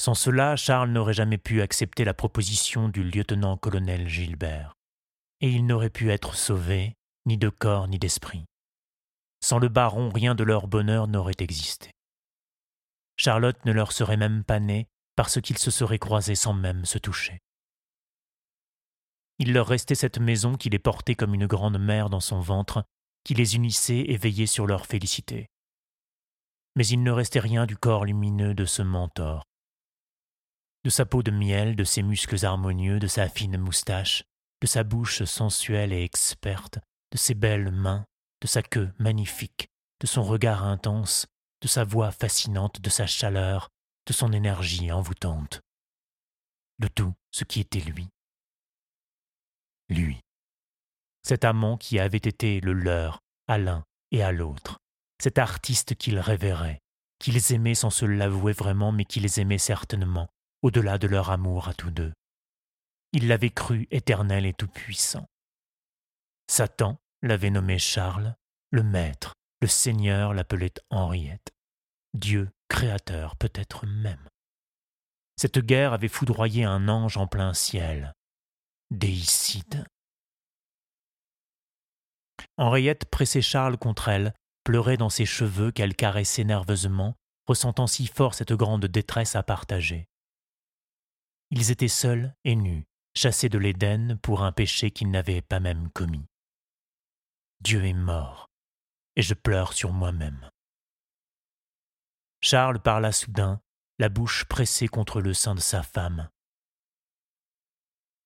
Sans 0.01 0.15
cela, 0.15 0.57
Charles 0.57 0.91
n'aurait 0.91 1.15
jamais 1.15 1.39
pu 1.39 1.63
accepter 1.63 2.05
la 2.05 2.15
proposition 2.15 2.89
du 2.89 3.05
lieutenant-colonel 3.05 4.09
Gilbert, 4.09 4.75
et 5.41 5.51
il 5.51 5.67
n'aurait 5.67 5.91
pu 5.91 6.11
être 6.11 6.35
sauvé, 6.35 6.95
ni 7.27 7.39
de 7.39 7.49
corps 7.49 7.89
ni 7.89 7.99
d'esprit. 7.99 8.45
Sans 9.43 9.59
le 9.59 9.69
baron, 9.69 10.11
rien 10.11 10.35
de 10.35 10.45
leur 10.45 10.67
bonheur 10.67 11.07
n'aurait 11.07 11.35
existé. 11.39 11.91
Charlotte 13.17 13.65
ne 13.65 13.73
leur 13.73 13.93
serait 13.93 14.17
même 14.17 14.43
pas 14.43 14.59
née 14.61 14.89
parce 15.17 15.41
qu'ils 15.41 15.59
se 15.59 15.71
seraient 15.71 15.99
croisés 15.99 16.35
sans 16.35 16.55
même 16.55 16.85
se 16.85 16.99
toucher. 16.99 17.41
Il 19.39 19.53
leur 19.53 19.67
restait 19.67 19.95
cette 19.95 20.19
maison 20.19 20.57
qui 20.57 20.71
les 20.71 20.79
portait 20.79 21.15
comme 21.15 21.35
une 21.35 21.47
grande 21.47 21.79
mère 21.79 22.11
dans 22.11 22.21
son 22.21 22.41
ventre, 22.41 22.85
qui 23.25 23.35
les 23.35 23.57
unissait 23.57 24.05
et 24.09 24.17
veillait 24.17 24.47
sur 24.47 24.67
leur 24.67 24.87
félicité. 24.87 25.47
Mais 26.77 26.87
il 26.87 27.03
ne 27.03 27.11
restait 27.11 27.41
rien 27.41 27.67
du 27.67 27.77
corps 27.77 28.05
lumineux 28.05 28.55
de 28.55 28.65
ce 28.65 28.83
mentor. 28.83 29.45
De 30.85 30.91
sa 30.91 31.07
peau 31.07 31.23
de 31.23 31.31
miel, 31.31 31.76
de 31.76 31.85
ses 31.85 32.03
muscles 32.03 32.45
harmonieux, 32.45 32.99
de 32.99 33.07
sa 33.07 33.29
fine 33.29 33.57
moustache, 33.57 34.25
de 34.61 34.67
sa 34.67 34.85
bouche 34.85 35.25
sensuelle 35.25 35.93
et 35.93 36.05
experte, 36.05 36.79
de 37.11 37.17
ses 37.17 37.35
belles 37.35 37.71
mains, 37.71 38.05
de 38.43 38.47
sa 38.47 38.62
queue 38.62 38.93
magnifique, 38.99 39.69
de 40.00 40.07
son 40.07 40.23
regard 40.23 40.64
intense, 40.64 41.26
de 41.62 41.69
sa 41.69 41.85
voix 41.85 42.11
fascinante, 42.11 42.81
de 42.83 42.91
sa 42.91 43.07
chaleur, 43.07 43.71
de 44.07 44.12
son 44.12 44.33
énergie 44.33 44.93
envoûtante. 44.93 45.62
De 46.79 46.88
tout 46.88 47.14
ce 47.31 47.45
qui 47.45 47.61
était 47.61 47.81
lui. 47.81 48.09
Lui. 49.88 50.21
Cet 51.23 51.45
amant 51.45 51.79
qui 51.79 51.99
avait 51.99 52.19
été 52.19 52.61
le 52.61 52.75
leur 52.75 53.21
à 53.49 53.57
l'un 53.57 53.85
et 54.11 54.23
à 54.23 54.33
l'autre. 54.33 54.79
Cet 55.23 55.38
artiste 55.38 55.95
qu'ils 55.95 56.19
révéraient, 56.19 56.81
qu'ils 57.19 57.53
aimaient 57.53 57.75
sans 57.75 57.91
se 57.91 58.05
l'avouer 58.05 58.53
vraiment, 58.53 58.93
mais 58.93 59.07
qu'ils 59.07 59.38
aimaient 59.38 59.57
certainement, 59.57 60.29
au-delà 60.64 60.97
de 60.97 61.06
leur 61.06 61.30
amour 61.30 61.68
à 61.68 61.75
tous 61.75 61.90
deux. 61.90 62.14
Ils 63.12 63.28
l'avaient 63.28 63.50
cru 63.50 63.87
éternel 63.90 64.47
et 64.47 64.54
tout-puissant. 64.54 65.26
Satan, 66.50 66.99
l'avait 67.21 67.50
nommé 67.50 67.78
Charles, 67.78 68.35
le 68.71 68.83
maître, 68.83 69.35
le 69.61 69.68
seigneur 69.68 70.33
l'appelait 70.33 70.73
Henriette, 70.88 71.52
Dieu 72.14 72.50
créateur 72.68 73.37
peut-être 73.37 73.85
même. 73.85 74.26
Cette 75.37 75.59
guerre 75.59 75.92
avait 75.92 76.09
foudroyé 76.09 76.64
un 76.64 76.88
ange 76.88 77.18
en 77.18 77.26
plein 77.26 77.52
ciel. 77.52 78.14
Déicide. 78.90 79.85
Henriette 82.56 83.04
pressait 83.04 83.42
Charles 83.42 83.76
contre 83.76 84.09
elle, 84.09 84.33
pleurait 84.64 84.97
dans 84.97 85.11
ses 85.11 85.26
cheveux 85.26 85.73
qu'elle 85.73 85.94
caressait 85.94 86.44
nerveusement, 86.44 87.16
ressentant 87.47 87.87
si 87.87 88.06
fort 88.06 88.33
cette 88.33 88.54
grande 88.54 88.87
détresse 88.87 89.37
à 89.37 89.42
partager. 89.42 90.06
Ils 91.56 91.70
étaient 91.70 91.87
seuls 91.87 92.34
et 92.42 92.56
nus, 92.56 92.84
chassés 93.14 93.49
de 93.49 93.58
l'Éden 93.58 94.18
pour 94.20 94.42
un 94.42 94.50
péché 94.50 94.90
qu'ils 94.90 95.12
n'avaient 95.12 95.40
pas 95.40 95.61
même 95.61 95.88
commis. 95.92 96.26
Dieu 97.61 97.84
est 97.84 97.92
mort, 97.92 98.50
et 99.14 99.23
je 99.23 99.34
pleure 99.34 99.73
sur 99.73 99.92
moi-même. 99.92 100.50
Charles 102.40 102.82
parla 102.82 103.12
soudain, 103.12 103.61
la 104.00 104.08
bouche 104.08 104.46
pressée 104.46 104.88
contre 104.88 105.20
le 105.20 105.32
sein 105.32 105.54
de 105.54 105.61
sa 105.61 105.84
femme. 105.84 106.28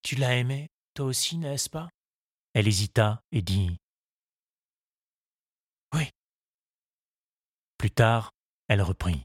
Tu 0.00 0.16
l'as 0.16 0.36
aimé, 0.36 0.70
toi 0.94 1.04
aussi, 1.04 1.36
n'est-ce 1.36 1.68
pas? 1.68 1.90
Elle 2.54 2.66
hésita 2.66 3.22
et 3.30 3.42
dit 3.42 3.76
Oui. 5.92 6.08
Plus 7.76 7.90
tard, 7.90 8.32
elle 8.68 8.80
reprit. 8.80 9.22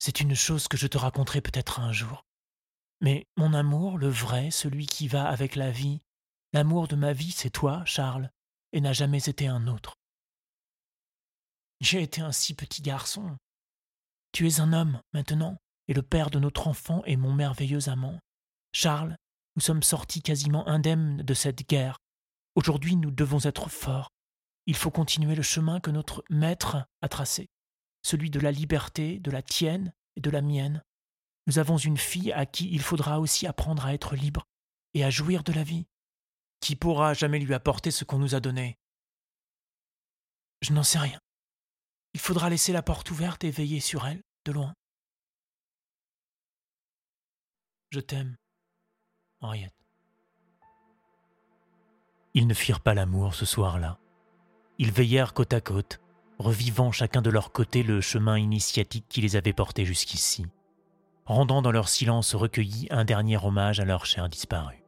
C'est 0.00 0.20
une 0.20 0.34
chose 0.34 0.66
que 0.66 0.76
je 0.76 0.88
te 0.88 0.98
raconterai 0.98 1.40
peut-être 1.40 1.78
un 1.78 1.92
jour. 1.92 2.24
Mais 3.00 3.26
mon 3.36 3.54
amour, 3.54 3.98
le 3.98 4.08
vrai, 4.08 4.50
celui 4.50 4.86
qui 4.86 5.08
va 5.08 5.28
avec 5.28 5.56
la 5.56 5.70
vie, 5.70 6.00
l'amour 6.52 6.88
de 6.88 6.96
ma 6.96 7.12
vie, 7.12 7.30
c'est 7.30 7.50
toi, 7.50 7.82
Charles, 7.86 8.30
et 8.72 8.80
n'a 8.80 8.92
jamais 8.92 9.28
été 9.28 9.46
un 9.46 9.66
autre. 9.66 9.96
J'ai 11.80 12.02
été 12.02 12.20
un 12.20 12.32
si 12.32 12.54
petit 12.54 12.82
garçon. 12.82 13.36
Tu 14.32 14.46
es 14.46 14.60
un 14.60 14.72
homme 14.72 15.00
maintenant, 15.14 15.56
et 15.88 15.94
le 15.94 16.02
père 16.02 16.30
de 16.30 16.38
notre 16.38 16.68
enfant 16.68 17.02
est 17.04 17.16
mon 17.16 17.32
merveilleux 17.32 17.88
amant. 17.88 18.18
Charles, 18.72 19.16
nous 19.56 19.62
sommes 19.62 19.82
sortis 19.82 20.22
quasiment 20.22 20.68
indemnes 20.68 21.22
de 21.22 21.34
cette 21.34 21.68
guerre. 21.68 21.98
Aujourd'hui 22.54 22.96
nous 22.96 23.10
devons 23.10 23.40
être 23.40 23.68
forts. 23.70 24.10
Il 24.66 24.76
faut 24.76 24.90
continuer 24.90 25.34
le 25.34 25.42
chemin 25.42 25.80
que 25.80 25.90
notre 25.90 26.22
maître 26.28 26.86
a 27.00 27.08
tracé, 27.08 27.48
celui 28.02 28.30
de 28.30 28.38
la 28.38 28.52
liberté, 28.52 29.18
de 29.18 29.30
la 29.30 29.42
tienne 29.42 29.92
et 30.16 30.20
de 30.20 30.30
la 30.30 30.42
mienne. 30.42 30.82
Nous 31.50 31.58
avons 31.58 31.78
une 31.78 31.96
fille 31.96 32.30
à 32.30 32.46
qui 32.46 32.70
il 32.70 32.80
faudra 32.80 33.18
aussi 33.18 33.44
apprendre 33.44 33.84
à 33.84 33.92
être 33.92 34.14
libre 34.14 34.46
et 34.94 35.02
à 35.02 35.10
jouir 35.10 35.42
de 35.42 35.52
la 35.52 35.64
vie. 35.64 35.84
Qui 36.60 36.76
pourra 36.76 37.12
jamais 37.12 37.40
lui 37.40 37.54
apporter 37.54 37.90
ce 37.90 38.04
qu'on 38.04 38.20
nous 38.20 38.36
a 38.36 38.40
donné? 38.40 38.78
Je 40.60 40.72
n'en 40.72 40.84
sais 40.84 41.00
rien. 41.00 41.18
Il 42.14 42.20
faudra 42.20 42.50
laisser 42.50 42.72
la 42.72 42.84
porte 42.84 43.10
ouverte 43.10 43.42
et 43.42 43.50
veiller 43.50 43.80
sur 43.80 44.06
elle, 44.06 44.22
de 44.44 44.52
loin. 44.52 44.74
Je 47.90 47.98
t'aime, 47.98 48.36
Henriette. 49.40 49.74
Ils 52.32 52.46
ne 52.46 52.54
firent 52.54 52.78
pas 52.78 52.94
l'amour 52.94 53.34
ce 53.34 53.44
soir-là. 53.44 53.98
Ils 54.78 54.92
veillèrent 54.92 55.34
côte 55.34 55.52
à 55.52 55.60
côte, 55.60 56.00
revivant 56.38 56.92
chacun 56.92 57.22
de 57.22 57.30
leur 57.30 57.50
côté 57.50 57.82
le 57.82 58.00
chemin 58.00 58.38
initiatique 58.38 59.06
qui 59.08 59.20
les 59.20 59.34
avait 59.34 59.52
portés 59.52 59.84
jusqu'ici, 59.84 60.46
rendant 61.30 61.62
dans 61.62 61.70
leur 61.70 61.88
silence 61.88 62.34
recueilli 62.34 62.88
un 62.90 63.04
dernier 63.04 63.36
hommage 63.36 63.78
à 63.78 63.84
leur 63.84 64.04
cher 64.04 64.28
disparu. 64.28 64.82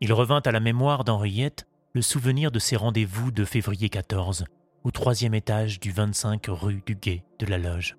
Il 0.00 0.12
revint 0.12 0.40
à 0.44 0.52
la 0.52 0.60
mémoire 0.60 1.02
d'Henriette 1.02 1.66
le 1.92 2.02
souvenir 2.02 2.52
de 2.52 2.60
ses 2.60 2.76
rendez-vous 2.76 3.32
de 3.32 3.44
février 3.44 3.88
14, 3.88 4.44
au 4.84 4.90
troisième 4.92 5.34
étage 5.34 5.80
du 5.80 5.90
25 5.90 6.46
rue 6.48 6.82
du 6.86 6.94
Guet 6.94 7.24
de 7.40 7.46
la 7.46 7.58
Loge. 7.58 7.96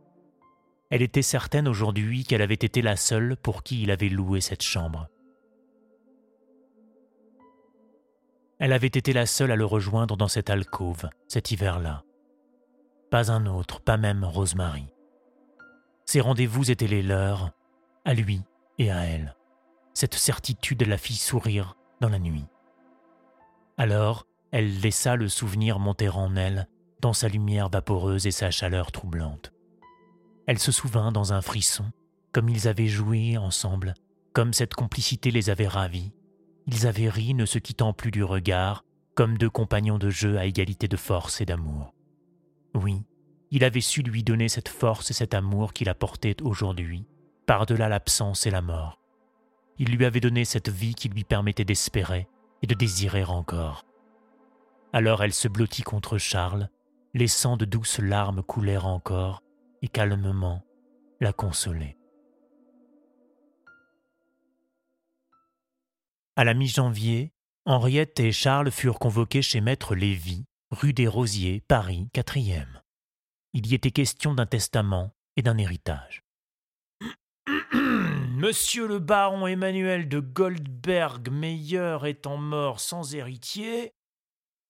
Elle 0.89 1.01
était 1.01 1.22
certaine 1.22 1.68
aujourd'hui 1.68 2.24
qu'elle 2.24 2.42
avait 2.42 2.53
été 2.53 2.82
la 2.82 2.96
seule 2.96 3.36
pour 3.36 3.62
qui 3.62 3.82
il 3.82 3.92
avait 3.92 4.08
loué 4.08 4.39
cette 4.39 4.63
chambre. 4.63 5.10
Elle 8.60 8.72
avait 8.72 8.88
été 8.88 9.12
la 9.12 9.25
seule 9.25 9.51
à 9.51 9.58
le 9.58 9.65
rejoindre 9.65 10.15
dans 10.15 10.30
cette 10.30 10.50
alcôve, 10.50 11.10
cet 11.27 11.51
hiver-là. 11.51 12.03
Pas 13.12 13.30
un 13.30 13.46
autre, 13.46 13.82
pas 13.82 13.98
même 13.98 14.24
Rosemary. 14.24 14.92
Ses 16.05 16.22
rendez-vous 16.22 16.72
étaient 16.72 16.88
les 16.88 17.01
leurs, 17.03 17.51
à 18.05 18.13
lui 18.13 18.41
et 18.77 18.91
à 18.91 19.03
elle. 19.05 19.36
cette 19.93 20.15
certitude 20.15 20.81
la 20.88 20.98
fit 20.98 21.15
sourire 21.15 21.77
dans 22.01 22.10
la 22.10 22.17
nuit. 22.17 22.45
Alors, 23.77 24.25
elle 24.51 24.79
laissa 24.81 25.15
le 25.15 25.29
souvenir 25.29 25.79
monter 25.79 26.10
en 26.10 26.36
elle, 26.36 26.67
dans 27.00 27.13
sa 27.13 27.27
lumière 27.27 27.69
vaporeuse 27.69 28.27
et 28.27 28.31
sa 28.31 28.50
chaleur 28.50 28.91
troublante. 28.91 29.51
Elle 30.48 30.60
se 30.60 30.72
souvint 30.72 31.12
dans 31.12 31.33
un 31.33 31.41
frisson, 31.41 31.86
comme 32.31 32.50
ils 32.50 32.67
avaient 32.67 32.88
joué 32.88 33.38
ensemble, 33.38 33.93
comme 34.33 34.53
cette 34.53 34.74
complicité 34.74 35.31
les 35.31 35.50
avait 35.50 35.67
ravis. 35.67 36.12
Ils 36.65 36.88
avaient 36.88 37.10
ri 37.10 37.33
ne 37.33 37.45
se 37.45 37.60
quittant 37.60 37.93
plus 37.93 38.12
du 38.12 38.24
regard, 38.24 38.83
comme 39.15 39.38
deux 39.38 39.50
compagnons 39.50 39.98
de 39.98 40.10
jeu 40.10 40.38
à 40.38 40.45
égalité 40.45 40.88
de 40.88 40.98
force 40.98 41.41
et 41.41 41.45
d'amour. 41.45 41.93
Oui, 42.74 43.03
il 43.55 43.63
avait 43.63 43.81
su 43.81 44.01
lui 44.01 44.24
donner 44.24 44.50
cette 44.50 44.67
force 44.67 45.12
et 45.12 45.13
cet 45.13 45.36
amour 45.36 45.74
qu'il 45.74 45.88
apportait 45.88 46.41
aujourd'hui, 46.41 47.05
par-delà 47.45 47.88
l'absence 47.88 48.48
et 48.48 48.50
la 48.50 48.63
mort. 48.63 49.00
Il 49.77 49.95
lui 49.95 50.05
avait 50.05 50.19
donné 50.19 50.43
cette 50.43 50.69
vie 50.69 50.95
qui 50.95 51.07
lui 51.07 51.24
permettait 51.24 51.63
d'espérer 51.63 52.27
et 52.63 52.67
de 52.67 52.74
désirer 52.74 53.24
encore. 53.24 53.86
Alors 54.91 55.24
elle 55.24 55.33
se 55.33 55.48
blottit 55.48 55.83
contre 55.83 56.17
Charles, 56.17 56.67
laissant 57.13 57.55
de 57.55 57.65
douces 57.65 58.00
larmes 58.00 58.41
couler 58.41 58.77
encore, 58.77 59.43
et 59.83 59.88
calmement 59.88 60.63
la 61.22 61.31
consoler. 61.31 61.95
À 66.36 66.43
la 66.43 66.55
mi-janvier, 66.55 67.33
Henriette 67.65 68.19
et 68.19 68.31
Charles 68.31 68.72
furent 68.72 68.98
convoqués 68.98 69.43
chez 69.43 69.62
Maître 69.62 69.93
Lévy, 69.93 70.45
rue 70.72 70.93
des 70.93 71.07
Rosiers, 71.07 71.62
Paris, 71.67 72.10
quatrième. 72.13 72.82
Il 73.53 73.67
y 73.67 73.75
était 73.75 73.91
question 73.91 74.33
d'un 74.33 74.48
testament 74.48 75.13
et 75.36 75.43
d'un 75.43 75.57
héritage. 75.57 76.24
Monsieur 77.74 78.88
le 78.88 79.00
baron 79.00 79.45
Emmanuel 79.45 80.10
de 80.10 80.19
Goldberg 80.19 81.29
Meyer 81.29 82.00
étant 82.05 82.38
mort 82.38 82.79
sans 82.79 83.13
héritier, 83.13 83.93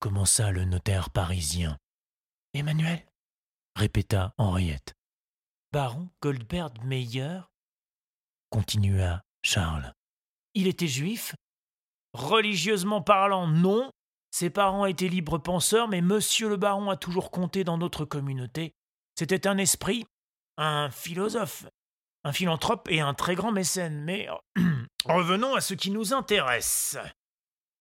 commença 0.03 0.51
le 0.51 0.65
notaire 0.65 1.11
parisien. 1.11 1.77
Emmanuel? 2.53 3.05
répéta 3.75 4.33
Henriette. 4.37 4.95
Baron 5.71 6.09
Goldberg 6.21 6.83
Meyer 6.83 7.39
continua 8.49 9.23
Charles. 9.43 9.93
Il 10.55 10.67
était 10.67 10.89
juif? 10.89 11.35
Religieusement 12.11 13.01
parlant, 13.01 13.47
non. 13.47 13.92
Ses 14.33 14.49
parents 14.49 14.87
étaient 14.87 15.09
libres 15.09 15.37
penseurs, 15.37 15.87
mais 15.87 16.01
monsieur 16.01 16.49
le 16.49 16.57
baron 16.57 16.89
a 16.89 16.97
toujours 16.97 17.29
compté 17.29 17.63
dans 17.63 17.77
notre 17.77 18.03
communauté. 18.03 18.73
C'était 19.15 19.45
un 19.45 19.59
esprit, 19.59 20.07
un 20.57 20.89
philosophe, 20.89 21.67
un 22.23 22.33
philanthrope 22.33 22.87
et 22.89 22.99
un 22.99 23.13
très 23.13 23.35
grand 23.35 23.51
mécène. 23.51 24.03
Mais 24.03 24.27
revenons 25.05 25.53
à 25.53 25.61
ce 25.61 25.75
qui 25.75 25.91
nous 25.91 26.15
intéresse. 26.15 26.97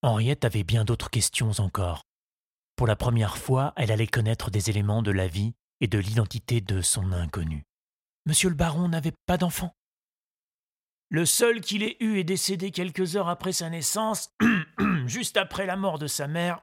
Henriette 0.03 0.45
avait 0.45 0.63
bien 0.63 0.85
d'autres 0.85 1.09
questions 1.09 1.53
encore. 1.57 2.03
Pour 2.75 2.85
la 2.85 2.95
première 2.95 3.39
fois, 3.39 3.73
elle 3.75 3.91
allait 3.91 4.05
connaître 4.05 4.51
des 4.51 4.69
éléments 4.69 5.01
de 5.01 5.11
la 5.11 5.27
vie 5.27 5.55
et 5.81 5.87
de 5.87 5.97
l'identité 5.97 6.61
de 6.61 6.81
son 6.81 7.13
inconnu. 7.13 7.63
Monsieur 8.27 8.49
le 8.49 8.55
baron 8.55 8.89
n'avait 8.89 9.15
pas 9.25 9.37
d'enfant. 9.37 9.73
Le 11.09 11.25
seul 11.25 11.61
qu'il 11.61 11.83
ait 11.83 11.97
eu 11.99 12.17
est 12.17 12.23
décédé 12.23 12.71
quelques 12.71 13.15
heures 13.15 13.29
après 13.29 13.53
sa 13.53 13.69
naissance, 13.69 14.33
juste 15.05 15.37
après 15.37 15.65
la 15.65 15.75
mort 15.75 15.99
de 15.99 16.07
sa 16.07 16.27
mère, 16.27 16.61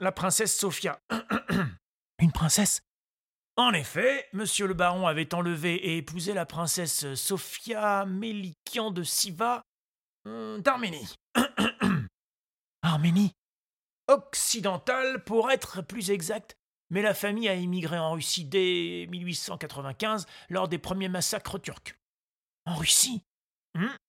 la 0.00 0.12
princesse 0.12 0.56
Sophia. 0.56 1.00
Une 2.18 2.32
princesse? 2.32 2.82
En 3.56 3.72
effet, 3.74 4.28
monsieur 4.32 4.66
le 4.66 4.74
baron 4.74 5.06
avait 5.06 5.34
enlevé 5.34 5.74
et 5.74 5.98
épousé 5.98 6.32
la 6.32 6.46
princesse 6.46 7.14
Sophia 7.14 8.06
Mélikian 8.06 8.90
de 8.90 9.02
Siva 9.02 9.62
euh, 10.26 10.58
d'Arménie. 10.58 11.14
Arménie? 12.82 13.32
Occidentale, 14.08 15.22
pour 15.24 15.50
être 15.50 15.82
plus 15.82 16.10
exact, 16.10 16.56
mais 16.90 17.02
la 17.02 17.14
famille 17.14 17.48
a 17.48 17.54
émigré 17.54 17.98
en 17.98 18.12
Russie 18.12 18.44
dès 18.44 19.06
1895 19.10 20.26
lors 20.48 20.68
des 20.68 20.78
premiers 20.78 21.08
massacres 21.08 21.60
turcs. 21.60 21.94
En 22.66 22.74
Russie? 22.74 23.22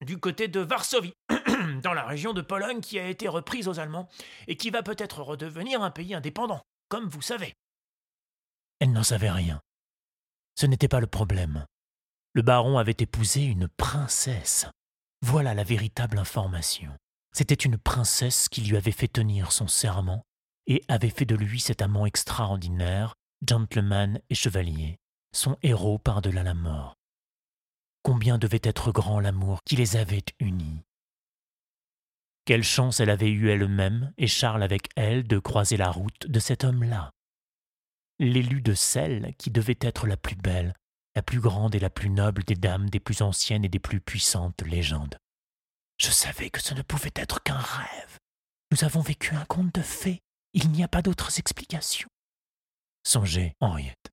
Du 0.01 0.17
côté 0.17 0.47
de 0.47 0.59
Varsovie, 0.59 1.13
dans 1.83 1.93
la 1.93 2.05
région 2.05 2.33
de 2.33 2.41
Pologne 2.41 2.81
qui 2.81 2.99
a 2.99 3.07
été 3.07 3.27
reprise 3.27 3.67
aux 3.67 3.79
Allemands 3.79 4.09
et 4.47 4.57
qui 4.57 4.69
va 4.69 4.83
peut-être 4.83 5.21
redevenir 5.21 5.81
un 5.81 5.91
pays 5.91 6.13
indépendant, 6.13 6.61
comme 6.89 7.07
vous 7.07 7.21
savez. 7.21 7.53
Elle 8.79 8.91
n'en 8.91 9.03
savait 9.03 9.31
rien. 9.31 9.61
Ce 10.55 10.65
n'était 10.65 10.87
pas 10.89 10.99
le 10.99 11.07
problème. 11.07 11.65
Le 12.33 12.41
baron 12.41 12.77
avait 12.77 12.95
épousé 12.99 13.43
une 13.43 13.67
princesse. 13.67 14.67
Voilà 15.21 15.53
la 15.53 15.63
véritable 15.63 16.17
information. 16.17 16.91
C'était 17.31 17.55
une 17.55 17.77
princesse 17.77 18.49
qui 18.49 18.61
lui 18.61 18.75
avait 18.75 18.91
fait 18.91 19.07
tenir 19.07 19.51
son 19.51 19.67
serment 19.67 20.23
et 20.67 20.83
avait 20.87 21.09
fait 21.09 21.25
de 21.25 21.35
lui 21.35 21.59
cet 21.59 21.81
amant 21.81 22.05
extraordinaire, 22.05 23.15
gentleman 23.47 24.19
et 24.29 24.35
chevalier, 24.35 24.97
son 25.33 25.57
héros 25.63 25.97
par-delà 25.97 26.43
la 26.43 26.53
mort. 26.53 26.95
Combien 28.03 28.37
devait 28.37 28.61
être 28.63 28.91
grand 28.91 29.19
l'amour 29.19 29.59
qui 29.65 29.75
les 29.75 29.95
avait 29.95 30.25
unis. 30.39 30.83
Quelle 32.45 32.63
chance 32.63 32.99
elle 32.99 33.09
avait 33.09 33.31
eue 33.31 33.49
elle-même, 33.49 34.13
et 34.17 34.27
Charles 34.27 34.63
avec 34.63 34.89
elle, 34.95 35.25
de 35.25 35.39
croiser 35.39 35.77
la 35.77 35.89
route 35.89 36.27
de 36.27 36.39
cet 36.39 36.63
homme-là 36.65 37.11
l'élu 38.19 38.61
de 38.61 38.73
celle 38.73 39.33
qui 39.37 39.51
devait 39.51 39.77
être 39.81 40.07
la 40.07 40.17
plus 40.17 40.35
belle, 40.35 40.73
la 41.15 41.21
plus 41.21 41.39
grande 41.39 41.75
et 41.75 41.79
la 41.79 41.89
plus 41.89 42.09
noble 42.09 42.43
des 42.43 42.55
dames 42.55 42.89
des 42.89 42.99
plus 42.99 43.21
anciennes 43.21 43.65
et 43.65 43.69
des 43.69 43.79
plus 43.79 44.01
puissantes 44.01 44.61
légendes. 44.63 45.17
Je 45.97 46.09
savais 46.09 46.49
que 46.49 46.61
ce 46.61 46.73
ne 46.73 46.81
pouvait 46.81 47.13
être 47.15 47.41
qu'un 47.43 47.57
rêve. 47.57 48.17
Nous 48.71 48.83
avons 48.83 49.01
vécu 49.01 49.35
un 49.35 49.45
conte 49.45 49.73
de 49.75 49.81
fées. 49.81 50.21
Il 50.53 50.71
n'y 50.71 50.83
a 50.83 50.87
pas 50.87 51.01
d'autres 51.01 51.39
explications. 51.39 52.09
Songeait 53.03 53.55
Henriette. 53.59 54.12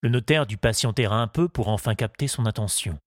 Le 0.00 0.08
notaire 0.08 0.46
dut 0.46 0.56
patienter 0.56 1.06
un 1.06 1.26
peu 1.26 1.48
pour 1.48 1.68
enfin 1.68 1.94
capter 1.94 2.28
son 2.28 2.46
attention. 2.46 2.98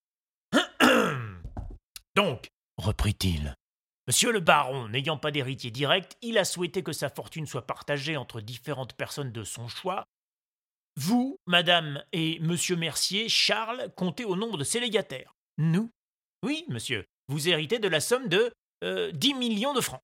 Donc, 2.16 2.50
reprit-il, 2.78 3.56
Monsieur 4.08 4.32
le 4.32 4.40
baron, 4.40 4.90
n'ayant 4.90 5.18
pas 5.18 5.32
d'héritier 5.32 5.72
direct, 5.72 6.18
il 6.22 6.38
a 6.38 6.44
souhaité 6.44 6.84
que 6.84 6.92
sa 6.92 7.10
fortune 7.10 7.46
soit 7.46 7.66
partagée 7.66 8.18
entre 8.18 8.42
différentes 8.42 8.94
personnes 8.94 9.32
de 9.32 9.44
son 9.44 9.68
choix. 9.68 10.06
Vous, 10.98 11.38
madame 11.46 12.04
et 12.12 12.40
monsieur 12.40 12.76
Mercier, 12.76 13.30
Charles, 13.30 13.92
comptez 13.96 14.26
au 14.26 14.36
nombre 14.36 14.58
de 14.58 14.64
ses 14.64 14.80
légataires. 14.80 15.34
Nous? 15.58 15.90
Oui, 16.44 16.66
monsieur. 16.68 17.06
Vous 17.30 17.48
héritez 17.48 17.80
de 17.80 17.88
la 17.88 18.02
somme 18.02 18.28
de 18.28 18.52
euh, 18.84 19.12
dix 19.14 19.34
millions 19.34 19.74
de 19.74 19.82
francs. 19.82 20.02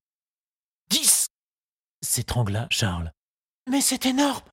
Dix 0.89 1.27
s'étrangla 2.01 2.67
Charles. 2.69 3.11
Mais 3.69 3.81
c'est 3.81 4.05
énorme 4.05 4.47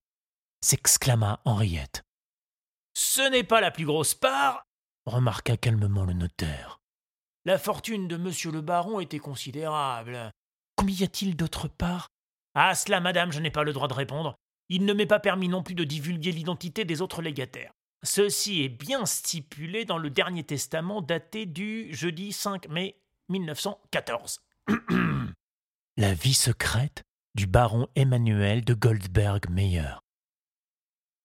s'exclama 0.65 1.41
Henriette. 1.45 2.04
Ce 2.95 3.29
n'est 3.31 3.45
pas 3.45 3.61
la 3.61 3.71
plus 3.71 3.87
grosse 3.87 4.15
part, 4.15 4.65
remarqua 5.07 5.57
calmement 5.57 6.05
le 6.05 6.13
notaire. 6.13 6.81
La 7.45 7.59
fortune 7.59 8.09
de 8.09 8.17
monsieur 8.17 8.51
le 8.51 8.61
baron 8.63 9.01
était 9.01 9.19
considérable. 9.19 10.31
Combien 10.77 10.97
y 10.97 11.05
a-t-il 11.05 11.37
d'autre 11.37 11.69
part? 11.69 12.09
Ah, 12.55 12.75
cela, 12.75 13.01
madame, 13.01 13.33
je 13.33 13.41
n'ai 13.41 13.51
pas 13.51 13.65
le 13.65 13.73
droit 13.73 13.89
de 13.89 13.95
répondre. 13.95 14.37
Il 14.69 14.87
ne 14.87 14.93
m'est 14.95 15.07
pas 15.07 15.21
permis 15.21 15.49
non 15.49 15.63
plus 15.63 15.75
de 15.75 15.85
divulguer 15.85 16.33
l'identité 16.33 16.85
des 16.85 17.03
autres 17.03 17.21
légataires. 17.21 17.73
Ceci 18.03 18.63
est 18.63 18.69
bien 18.69 19.07
stipulé 19.07 19.85
dans 19.85 19.99
le 19.99 20.11
dernier 20.11 20.45
testament 20.45 21.03
daté 21.03 21.47
du 21.47 21.93
jeudi 21.93 22.33
5 22.33 22.69
mai 22.69 22.99
1914. 23.29 24.41
La 25.97 26.15
vie 26.15 26.35
secrète 26.35 27.03
du 27.35 27.47
baron 27.47 27.89
Emmanuel 27.95 28.65
de 28.65 28.75
Goldberg 28.75 29.51
Meyer. 29.51 29.97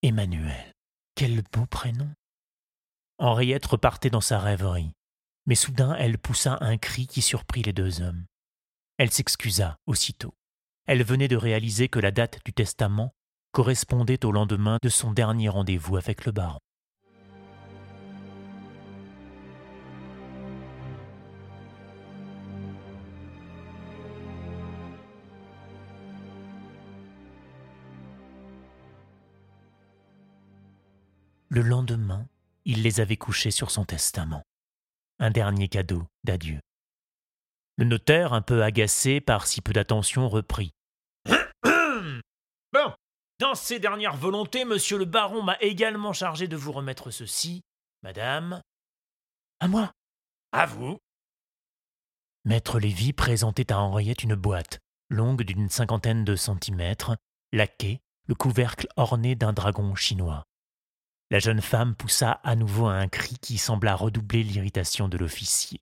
Emmanuel, 0.01 0.73
quel 1.19 1.41
beau 1.51 1.65
prénom. 1.65 2.10
Henriette 3.17 3.65
repartait 3.65 4.10
dans 4.10 4.21
sa 4.21 4.39
rêverie 4.39 4.93
mais 5.45 5.55
soudain 5.55 5.93
elle 5.95 6.17
poussa 6.17 6.58
un 6.62 6.77
cri 6.77 7.08
qui 7.08 7.21
surprit 7.21 7.62
les 7.62 7.73
deux 7.73 7.99
hommes. 8.01 8.23
Elle 8.97 9.12
s'excusa 9.12 9.75
aussitôt. 9.86 10.34
Elle 10.86 11.03
venait 11.03 11.27
de 11.27 11.36
réaliser 11.36 11.89
que 11.89 11.99
la 11.99 12.12
date 12.12 12.39
du 12.45 12.53
testament 12.53 13.12
correspondait 13.51 14.23
au 14.23 14.32
lendemain 14.32 14.77
de 14.82 14.88
son 14.88 15.12
dernier 15.12 15.49
rendez-vous 15.49 15.97
avec 15.97 16.25
le 16.25 16.32
baron. 16.32 16.60
Le 31.49 31.62
lendemain, 31.62 32.27
il 32.65 32.83
les 32.83 32.99
avait 32.99 33.17
couchés 33.17 33.51
sur 33.51 33.71
son 33.71 33.85
testament 33.85 34.43
un 35.19 35.31
dernier 35.31 35.67
cadeau 35.67 36.07
d'adieu. 36.23 36.59
Le 37.77 37.85
notaire, 37.85 38.33
un 38.33 38.41
peu 38.41 38.63
agacé 38.63 39.21
par 39.21 39.47
si 39.47 39.62
peu 39.62 39.73
d'attention, 39.73 40.27
reprit. 40.27 40.71
bon, 41.63 42.93
dans 43.39 43.55
ses 43.55 43.79
dernières 43.79 44.17
volontés, 44.17 44.65
monsieur 44.65 44.97
le 44.97 45.05
baron 45.05 45.43
m'a 45.43 45.57
également 45.62 46.13
chargé 46.13 46.47
de 46.47 46.57
vous 46.57 46.71
remettre 46.71 47.12
ceci, 47.12 47.62
madame. 48.01 48.62
À 49.59 49.67
moi. 49.67 49.91
À 50.51 50.65
vous. 50.65 50.97
Maître 52.45 52.79
Lévy 52.79 53.13
présentait 53.13 53.71
à 53.71 53.79
Henriette 53.79 54.23
une 54.23 54.35
boîte, 54.35 54.79
longue 55.09 55.43
d'une 55.43 55.69
cinquantaine 55.69 56.23
de 56.23 56.35
centimètres, 56.35 57.15
laquée, 57.51 58.01
le 58.27 58.35
couvercle 58.35 58.88
orné 58.95 59.35
d'un 59.35 59.53
dragon 59.53 59.95
chinois. 59.95 60.45
La 61.31 61.39
jeune 61.39 61.61
femme 61.61 61.95
poussa 61.95 62.39
à 62.43 62.55
nouveau 62.55 62.87
un 62.87 63.07
cri 63.07 63.35
qui 63.39 63.57
sembla 63.59 63.95
redoubler 63.95 64.43
l'irritation 64.43 65.07
de 65.07 65.17
l'officier. 65.17 65.79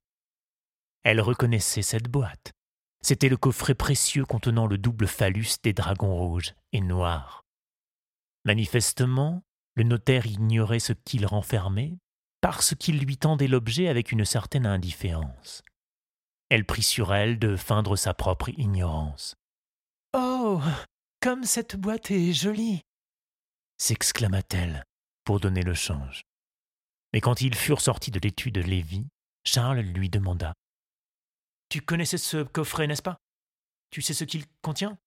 Elle 1.04 1.22
reconnaissait 1.22 1.82
cette 1.82 2.08
boîte. 2.08 2.52
C'était 3.00 3.30
le 3.30 3.38
coffret 3.38 3.74
précieux 3.74 4.26
contenant 4.26 4.66
le 4.66 4.76
double 4.76 5.06
phallus 5.06 5.56
des 5.62 5.72
dragons 5.72 6.14
rouges 6.14 6.54
et 6.72 6.80
noirs. 6.80 7.44
Manifestement, 8.44 9.42
le 9.74 9.84
notaire 9.84 10.26
ignorait 10.26 10.80
ce 10.80 10.92
qu'il 10.92 11.24
renfermait 11.24 11.96
parce 12.40 12.74
qu'il 12.74 12.98
lui 12.98 13.16
tendait 13.16 13.48
l'objet 13.48 13.88
avec 13.88 14.12
une 14.12 14.24
certaine 14.24 14.66
indifférence. 14.66 15.62
Elle 16.50 16.64
prit 16.64 16.82
sur 16.82 17.14
elle 17.14 17.38
de 17.38 17.56
feindre 17.56 17.96
sa 17.96 18.14
propre 18.14 18.50
ignorance. 18.50 19.36
Oh. 20.14 20.60
Comme 21.20 21.44
cette 21.44 21.76
boîte 21.76 22.10
est 22.10 22.32
jolie. 22.32 22.80
s'exclama-t-elle 23.76 24.84
donner 25.36 25.62
le 25.62 25.74
change. 25.74 26.22
Mais 27.12 27.20
quand 27.20 27.42
ils 27.42 27.54
furent 27.54 27.82
sortis 27.82 28.10
de 28.10 28.18
l'étude 28.18 28.54
de 28.54 28.62
Lévy, 28.62 29.06
Charles 29.44 29.80
lui 29.80 30.08
demanda. 30.08 30.54
Tu 31.68 31.82
connaissais 31.82 32.18
ce 32.18 32.42
coffret, 32.42 32.86
n'est-ce 32.86 33.02
pas? 33.02 33.18
Tu 33.90 34.02
sais 34.02 34.14
ce 34.14 34.24
qu'il 34.24 34.44
contient? 34.62 34.98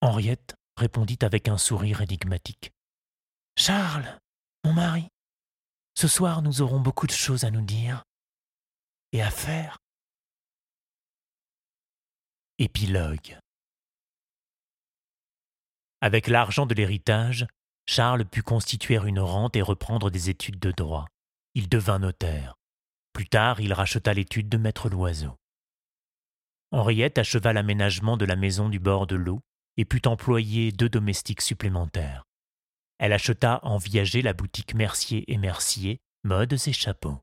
Henriette 0.00 0.54
répondit 0.76 1.18
avec 1.22 1.48
un 1.48 1.58
sourire 1.58 2.00
énigmatique. 2.00 2.72
Charles, 3.56 4.18
mon 4.64 4.72
mari, 4.72 5.08
ce 5.94 6.08
soir 6.08 6.42
nous 6.42 6.60
aurons 6.60 6.80
beaucoup 6.80 7.06
de 7.06 7.12
choses 7.12 7.44
à 7.44 7.50
nous 7.50 7.64
dire 7.64 8.02
et 9.12 9.22
à 9.22 9.30
faire. 9.30 9.78
Épilogue 12.58 13.38
Avec 16.00 16.26
l'argent 16.26 16.66
de 16.66 16.74
l'héritage, 16.74 17.46
Charles 17.86 18.24
put 18.24 18.42
constituer 18.42 18.98
une 19.04 19.20
rente 19.20 19.56
et 19.56 19.62
reprendre 19.62 20.10
des 20.10 20.30
études 20.30 20.58
de 20.58 20.72
droit. 20.72 21.06
Il 21.54 21.68
devint 21.68 21.98
notaire. 21.98 22.54
Plus 23.12 23.28
tard, 23.28 23.60
il 23.60 23.72
racheta 23.72 24.14
l'étude 24.14 24.48
de 24.48 24.56
Maître 24.56 24.88
Loiseau. 24.88 25.36
Henriette 26.72 27.18
acheva 27.18 27.52
l'aménagement 27.52 28.16
de 28.16 28.24
la 28.24 28.36
maison 28.36 28.68
du 28.68 28.80
bord 28.80 29.06
de 29.06 29.16
l'eau 29.16 29.40
et 29.76 29.84
put 29.84 30.08
employer 30.08 30.72
deux 30.72 30.88
domestiques 30.88 31.42
supplémentaires. 31.42 32.24
Elle 32.98 33.12
acheta 33.12 33.60
en 33.62 33.76
viager 33.76 34.22
la 34.22 34.32
boutique 34.32 34.74
Mercier 34.74 35.30
et 35.32 35.36
Mercier, 35.36 36.00
modes 36.24 36.54
et 36.66 36.72
chapeaux. 36.72 37.20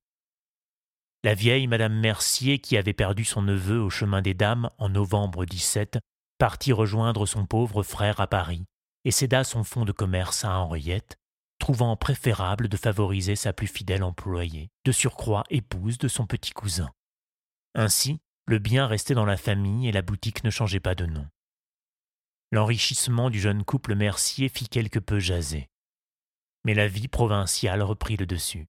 La 1.24 1.34
vieille 1.34 1.67
Madame 1.67 2.00
Mercier, 2.00 2.60
qui 2.60 2.78
avait 2.78 2.93
perdu 2.93 3.26
son 3.26 3.41
neveu 3.41 3.80
au 3.80 3.89
chemin 3.89 4.21
des 4.21 4.34
dames 4.34 4.69
en 4.78 4.89
novembre 4.89 5.45
17, 5.45 6.00
partit 6.38 6.71
rejoindre 6.71 7.26
son 7.26 7.45
pauvre 7.45 7.84
frère 7.84 8.19
à 8.19 8.28
Paris 8.28 8.65
et 9.06 9.12
céda 9.12 9.44
son 9.44 9.64
fonds 9.64 9.86
de 9.86 9.92
commerce 9.92 10.46
à 10.46 10.60
Henriette, 10.60 11.18
trouvant 11.60 11.96
préférable 11.96 12.68
de 12.68 12.78
favoriser 12.78 13.36
sa 13.36 13.54
plus 13.54 13.68
fidèle 13.68 14.04
employée, 14.04 14.70
de 14.86 14.92
surcroît 14.92 15.44
épouse 15.50 15.98
de 15.98 16.08
son 16.08 16.26
petit 16.26 16.52
cousin. 16.52 16.90
Ainsi, 17.76 18.20
le 18.48 18.60
bien 18.60 18.88
restait 18.88 19.14
dans 19.14 19.26
la 19.26 19.38
famille 19.38 19.88
et 19.88 19.92
la 19.92 20.02
boutique 20.02 20.44
ne 20.44 20.50
changeait 20.50 20.80
pas 20.80 20.96
de 20.96 21.06
nom. 21.06 21.28
L'enrichissement 22.52 23.30
du 23.30 23.40
jeune 23.40 23.64
couple 23.64 23.96
Mercier 23.96 24.50
fit 24.50 24.68
quelque 24.68 25.00
peu 25.00 25.20
jaser. 25.20 25.70
Mais 26.66 26.74
la 26.74 26.88
vie 26.88 27.08
provinciale 27.08 27.82
reprit 27.82 28.18
le 28.18 28.26
dessus. 28.26 28.68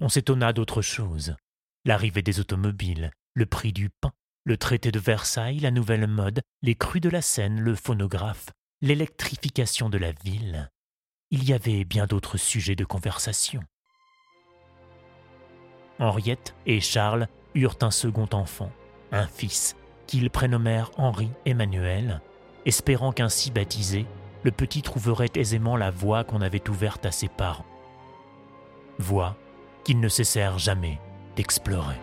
On 0.00 0.08
s'étonna 0.08 0.52
d'autre 0.52 0.80
chose. 0.80 1.36
L'arrivée 1.84 2.22
des 2.22 2.40
automobiles, 2.40 3.10
le 3.34 3.46
prix 3.46 3.72
du 3.72 3.90
pain, 3.90 4.12
le 4.44 4.56
traité 4.56 4.90
de 4.90 4.98
Versailles, 4.98 5.60
la 5.60 5.70
nouvelle 5.70 6.06
mode, 6.06 6.40
les 6.62 6.74
crues 6.74 7.00
de 7.00 7.10
la 7.10 7.20
Seine, 7.20 7.60
le 7.60 7.74
phonographe, 7.74 8.50
l'électrification 8.82 9.90
de 9.90 9.98
la 9.98 10.12
ville. 10.12 10.70
Il 11.30 11.44
y 11.44 11.52
avait 11.52 11.84
bien 11.84 12.06
d'autres 12.06 12.38
sujets 12.38 12.76
de 12.76 12.84
conversation. 12.84 13.62
Henriette 15.98 16.54
et 16.64 16.80
Charles 16.80 17.28
eurent 17.54 17.76
un 17.82 17.90
second 17.90 18.28
enfant, 18.32 18.72
un 19.12 19.26
fils, 19.26 19.76
qu'ils 20.06 20.30
prénommèrent 20.30 20.90
Henri 20.96 21.28
Emmanuel, 21.44 22.22
espérant 22.64 23.12
qu'ainsi 23.12 23.50
baptisé, 23.50 24.06
le 24.44 24.50
petit 24.50 24.80
trouverait 24.80 25.30
aisément 25.34 25.76
la 25.76 25.90
voie 25.90 26.24
qu'on 26.24 26.40
avait 26.40 26.68
ouverte 26.70 27.04
à 27.04 27.12
ses 27.12 27.28
parents. 27.28 27.66
Voie 28.98 29.36
qu'ils 29.84 30.00
ne 30.00 30.08
cessèrent 30.08 30.58
jamais 30.58 30.98
d'explorer. 31.36 31.96